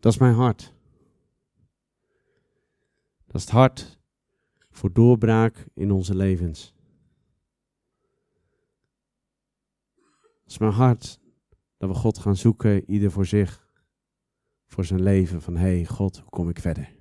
[0.04, 0.74] Dat is mijn hart.
[3.26, 3.99] Dat is het hart
[4.70, 6.74] voor doorbraak in onze levens.
[9.95, 11.20] Dat is mijn hart
[11.78, 13.70] dat we God gaan zoeken, ieder voor zich,
[14.66, 15.41] voor zijn leven.
[15.41, 16.95] Van hé hey God, hoe kom ik verder?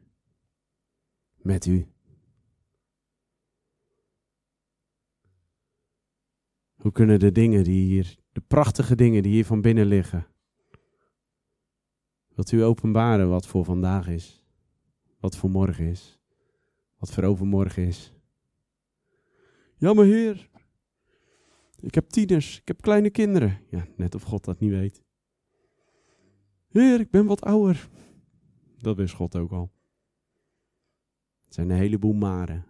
[1.36, 1.88] Met u.
[6.74, 10.31] Hoe kunnen de dingen die hier, de prachtige dingen die hier van binnen liggen,
[12.34, 14.44] wilt u openbaren wat voor vandaag is,
[15.20, 16.18] wat voor morgen is,
[16.98, 18.12] wat voor overmorgen is?
[19.76, 20.50] Ja, maar Heer,
[21.80, 23.60] ik heb tieners, ik heb kleine kinderen.
[23.68, 25.02] Ja, net of God dat niet weet.
[26.68, 27.88] Heer, ik ben wat ouder.
[28.78, 29.72] Dat wist God ook al.
[31.44, 32.66] Het zijn een heleboel maren.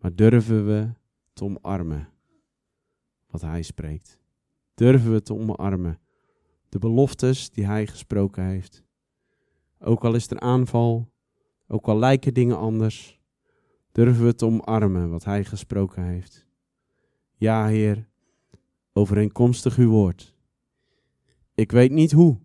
[0.00, 0.90] Maar durven we
[1.32, 2.08] te omarmen
[3.26, 4.18] wat Hij spreekt?
[4.74, 6.00] Durven we te omarmen
[6.68, 8.84] de beloftes die Hij gesproken heeft?
[9.78, 11.12] Ook al is er aanval,
[11.68, 13.20] ook al lijken dingen anders,
[13.92, 16.46] durven we te omarmen wat Hij gesproken heeft?
[17.34, 18.08] Ja, Heer,
[18.92, 20.34] overeenkomstig uw woord.
[21.54, 22.38] Ik weet niet hoe.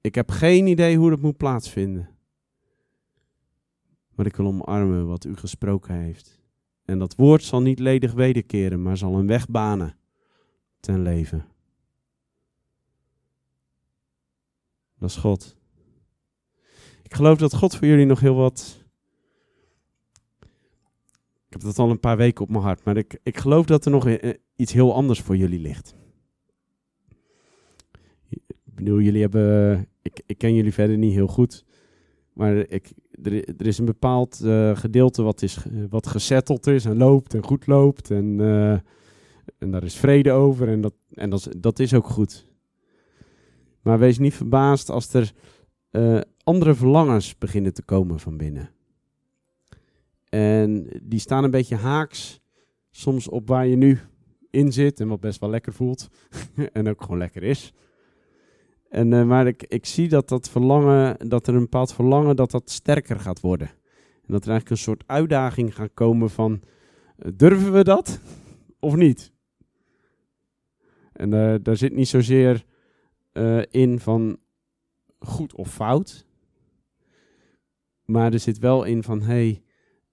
[0.00, 2.08] Ik heb geen idee hoe dat moet plaatsvinden.
[4.14, 6.40] Maar ik wil omarmen wat u gesproken heeft.
[6.84, 9.98] En dat woord zal niet ledig wederkeren, maar zal een weg banen
[10.80, 11.46] ten leven.
[15.14, 15.56] God.
[17.02, 18.84] Ik geloof dat God voor jullie nog heel wat
[21.46, 23.84] Ik heb dat al een paar weken op mijn hart, maar ik, ik geloof dat
[23.84, 25.94] er nog i- iets heel anders voor jullie ligt.
[28.28, 29.88] Ik bedoel, jullie hebben.
[30.02, 31.64] Ik, ik ken jullie verder niet heel goed.
[32.32, 32.92] Maar ik,
[33.22, 35.58] er, er is een bepaald eh, gedeelte wat, is,
[35.90, 38.10] wat gesetteld is en loopt en goed loopt.
[38.10, 38.72] En, eh,
[39.58, 42.46] en daar is vrede over en, dat, en dat, dat is ook goed.
[43.86, 45.32] Maar wees niet verbaasd als er
[45.90, 48.70] eh, andere verlangens beginnen te komen van binnen.
[50.28, 52.40] En die staan een beetje haaks
[52.90, 53.98] soms op waar je nu
[54.50, 56.08] in zit en wat best wel lekker voelt.
[56.72, 57.72] en ook gewoon lekker is.
[58.88, 62.50] En, eh, maar ik, ik zie dat dat verlangen, dat er een bepaald verlangen, dat
[62.50, 63.68] dat sterker gaat worden.
[64.22, 66.60] En dat er eigenlijk een soort uitdaging gaat komen van,
[67.16, 68.20] eh, durven we dat
[68.80, 69.32] of niet?
[71.12, 71.30] En
[71.62, 72.64] daar zit niet zozeer
[73.36, 74.38] eh, in van
[75.18, 76.26] goed of fout.
[78.04, 79.62] Maar er zit wel in van, hey,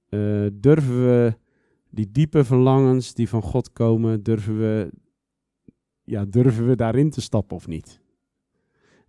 [0.09, 1.37] eh, durven we
[1.89, 4.91] die diepe verlangens die van God komen, durven we,
[6.03, 8.01] ja, durven we daarin te stappen of niet?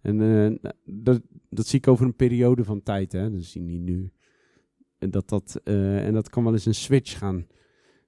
[0.00, 3.30] En eh, dat, dat zie ik over een periode van tijd, hè.
[3.30, 4.12] Dat zie je niet nu.
[4.98, 7.46] En dat, dat, en dat kan wel eens een switch gaan,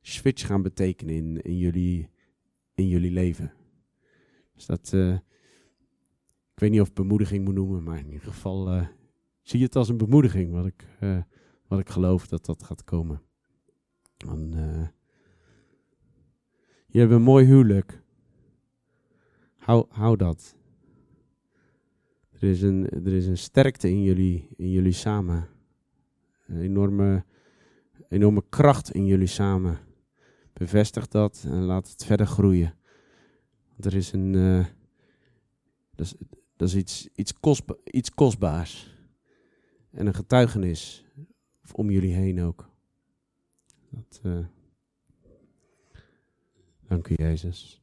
[0.00, 2.10] switch gaan betekenen in, in, jullie,
[2.74, 3.52] in jullie leven.
[4.54, 4.94] Dus dat,
[6.56, 8.86] ik weet niet of ik bemoediging moet noemen, maar in ieder geval eh,
[9.42, 11.22] zie je het als een bemoediging, wat ik, eh,
[11.66, 13.22] wat ik geloof dat dat gaat komen.
[14.16, 14.86] Eh,
[16.86, 18.02] je hebt een mooi huwelijk.
[19.56, 20.56] Hou, hou dat.
[22.32, 25.48] Er is, een, er is een sterkte in jullie, in jullie samen.
[26.46, 27.24] Een enorme,
[28.08, 29.78] enorme kracht in jullie samen.
[30.52, 32.74] Bevestig dat en laat het verder groeien.
[33.80, 34.34] Er is een.
[35.94, 36.14] is,
[36.56, 38.94] dat is iets, iets, kostba iets kostbaars.
[39.90, 41.04] En een getuigenis
[41.72, 42.70] om jullie heen ook.
[43.90, 44.46] Dat, eh,
[46.88, 47.82] dank u, Jezus.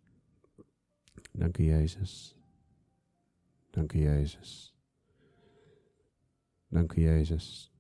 [1.31, 2.37] Dank u, Jezus.
[3.69, 4.75] Dank u, Jezus.
[6.67, 7.71] Dank u, Jezus.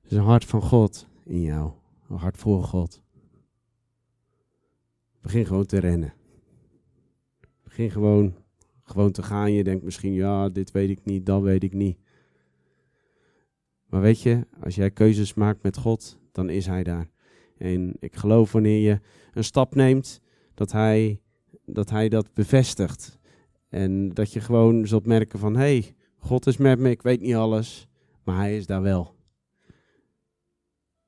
[0.00, 1.72] Er is een hart van God in jou.
[2.08, 3.02] Een hart voor God.
[5.26, 6.14] Begin gewoon te rennen.
[7.64, 8.34] Begin gewoon,
[8.82, 9.52] gewoon te gaan.
[9.52, 11.98] Je denkt misschien, ja, dit weet ik niet, dat weet ik niet.
[13.86, 17.10] Maar weet je, als jij keuzes maakt met God, dan is Hij daar.
[17.58, 19.00] En ik geloof wanneer je
[19.32, 20.20] een stap neemt,
[20.54, 21.20] dat Hij
[21.64, 23.18] dat, hij dat bevestigt.
[23.68, 27.20] En dat je gewoon zult merken van, hé, hey, God is met me, ik weet
[27.20, 27.88] niet alles,
[28.24, 29.14] maar Hij is daar wel.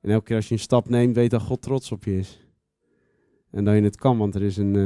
[0.01, 2.48] En elke keer als je een stap neemt, weet dat God trots op je is.
[3.51, 4.83] En dat je het kan, want er is een, eh,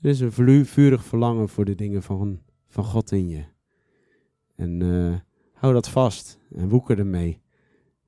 [0.00, 3.44] er is een vurig verlangen voor de dingen van, van God in je.
[4.54, 5.20] En eh,
[5.52, 7.42] hou dat vast en woeker ermee.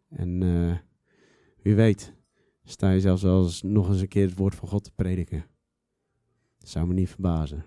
[0.09, 0.77] En eh,
[1.63, 2.15] wie weet,
[2.65, 5.47] sta je zelfs wel eens nog eens een keer het woord van God te prediken.
[6.59, 7.65] Dat zou me niet verbazen.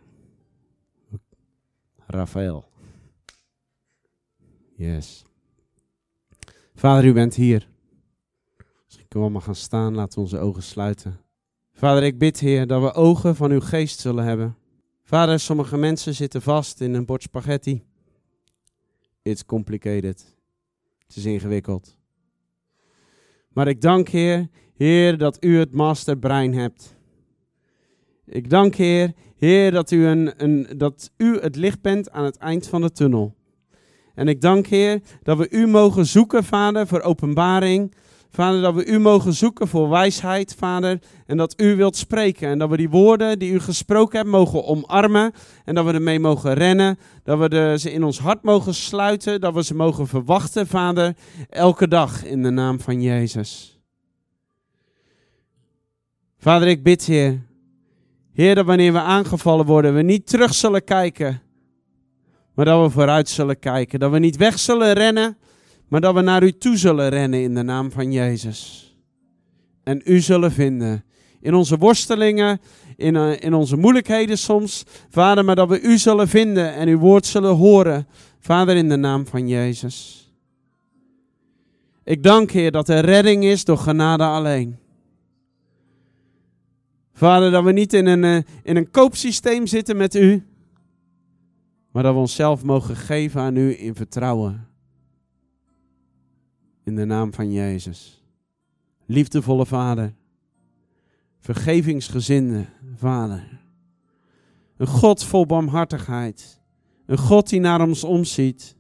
[1.95, 2.69] Raphaël.
[4.75, 5.25] Yes.
[6.73, 7.69] Vader, u bent hier.
[8.85, 9.95] Misschien kunnen we allemaal gaan staan.
[9.95, 11.19] Laten we onze ogen sluiten.
[11.79, 14.55] Vader, ik bid, Heer, dat we ogen van uw geest zullen hebben.
[15.03, 17.83] Vader, sommige mensen zitten vast in een bord spaghetti.
[19.21, 20.35] It's complicated.
[21.07, 21.97] Het is ingewikkeld.
[23.49, 26.95] Maar ik dank, Heer, Heer, dat u het masterbrein hebt.
[28.25, 32.37] Ik dank, Heer, Heer, dat u, een, een, dat u het licht bent aan het
[32.37, 33.35] eind van de tunnel.
[34.15, 37.93] En ik dank, Heer, dat we u mogen zoeken, Vader, voor openbaring.
[38.31, 40.99] Vader, dat we u mogen zoeken voor wijsheid, Vader.
[41.25, 42.49] En dat u wilt spreken.
[42.49, 45.31] En dat we die woorden die u gesproken hebt mogen omarmen.
[45.65, 46.99] En dat we ermee mogen rennen.
[47.23, 49.41] Dat we de, ze in ons hart mogen sluiten.
[49.41, 51.15] Dat we ze mogen verwachten, Vader.
[51.49, 53.79] Elke dag in de naam van Jezus.
[56.37, 57.41] Vader, ik bid, Heer.
[58.33, 61.41] Heer, dat wanneer we aangevallen worden, we niet terug zullen kijken.
[62.53, 63.99] Maar dat we vooruit zullen kijken.
[63.99, 65.37] Dat we niet weg zullen rennen
[65.89, 68.93] maar dat we naar u toe zullen rennen in de naam van Jezus.
[69.83, 71.03] En u zullen vinden.
[71.41, 72.61] In onze worstelingen,
[72.95, 76.97] in, uh, in onze moeilijkheden soms, Vader, maar dat we u zullen vinden en uw
[76.97, 78.07] woord zullen horen,
[78.39, 80.29] Vader, in de naam van Jezus.
[82.03, 84.77] Ik dank, Heer, dat er redding is door genade alleen.
[87.13, 90.43] Vader, dat we niet in een, uh, in een koopsysteem zitten met u,
[91.91, 94.68] maar dat we onszelf mogen geven aan u in vertrouwen.
[96.89, 98.23] In de naam van Jezus.
[99.05, 100.13] Liefdevolle Vader.
[101.39, 102.65] Vergevingsgezinde
[102.95, 103.59] Vader.
[104.77, 106.61] Een God vol barmhartigheid.
[107.05, 108.75] Een God die naar ons omziet.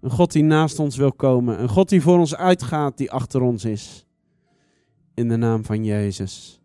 [0.00, 1.62] Een God die naast ons wil komen.
[1.62, 4.06] Een God die voor ons uitgaat, die achter ons is.
[5.14, 6.60] In de naam van Jezus.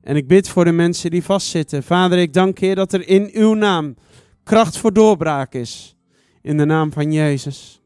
[0.00, 1.82] En ik bid voor de mensen die vastzitten.
[1.82, 3.94] Vader, ik dank Heer dat er in uw naam
[4.42, 5.96] kracht voor doorbraak is.
[6.40, 7.80] In de naam van Jezus.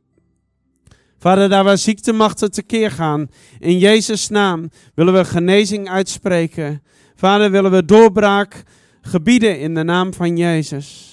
[1.21, 6.83] Vader, daar waar ziektemachten tekeer gaan, in Jezus' naam willen we genezing uitspreken.
[7.15, 8.63] Vader, willen we doorbraak
[9.01, 11.09] gebieden in de naam van Jezus.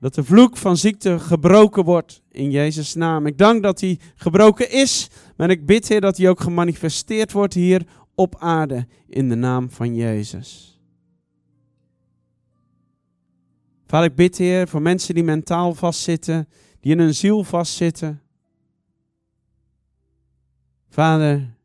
[0.00, 3.26] Dat de vloek van ziekte gebroken wordt in Jezus' naam.
[3.26, 7.54] Ik dank dat die gebroken is, maar ik bid, Heer, dat die ook gemanifesteerd wordt
[7.54, 7.82] hier
[8.14, 10.80] op aarde in de naam van Jezus.
[13.86, 16.48] Vader, ik bid, Heer, voor mensen die mentaal vastzitten,
[16.80, 18.22] die in hun ziel vastzitten.
[20.90, 21.56] Vader,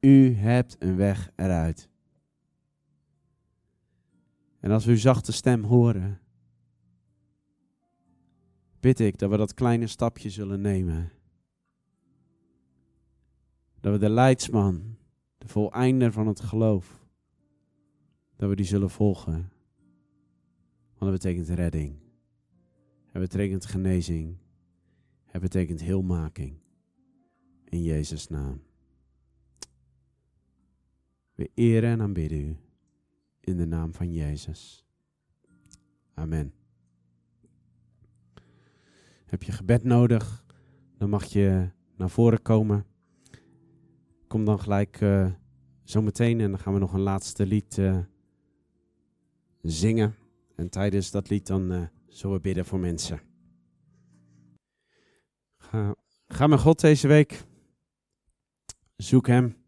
[0.00, 1.88] u hebt een weg eruit.
[4.60, 6.20] En als we uw zachte stem horen,
[8.80, 11.12] bid ik dat we dat kleine stapje zullen nemen.
[13.80, 14.96] Dat we de leidsman,
[15.38, 17.06] de voleinder van het geloof,
[18.36, 19.52] dat we die zullen volgen.
[20.98, 21.98] Want dat betekent redding.
[23.06, 24.36] Het betekent genezing.
[25.24, 26.58] Het betekent heelmaking.
[27.64, 28.68] In Jezus' naam.
[31.40, 32.56] We eren en aanbidden u.
[33.40, 34.86] In de naam van Jezus.
[36.14, 36.54] Amen.
[39.24, 40.44] Heb je gebed nodig?
[40.98, 42.86] Dan mag je naar voren komen.
[44.26, 45.32] Kom dan gelijk uh,
[45.84, 47.98] zo meteen en dan gaan we nog een laatste lied uh,
[49.62, 50.14] zingen.
[50.54, 53.20] En tijdens dat lied dan uh, zullen we bidden voor mensen.
[55.56, 55.94] Ga,
[56.28, 57.44] ga met God deze week.
[58.96, 59.59] Zoek Hem.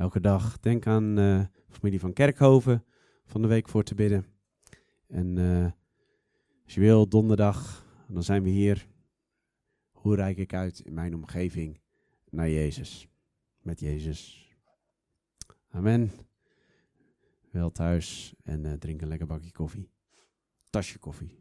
[0.00, 0.60] Elke dag.
[0.60, 2.84] Denk aan uh, familie van Kerkhoven
[3.24, 4.26] van de week voor te bidden.
[5.06, 5.64] En uh,
[6.64, 8.86] als je wil, donderdag, dan zijn we hier.
[9.90, 11.80] Hoe reik ik uit in mijn omgeving
[12.30, 13.08] naar Jezus?
[13.62, 14.50] Met Jezus.
[15.70, 16.10] Amen.
[17.50, 19.90] Wel thuis en uh, drink een lekker bakje koffie.
[20.70, 21.39] Tasje koffie.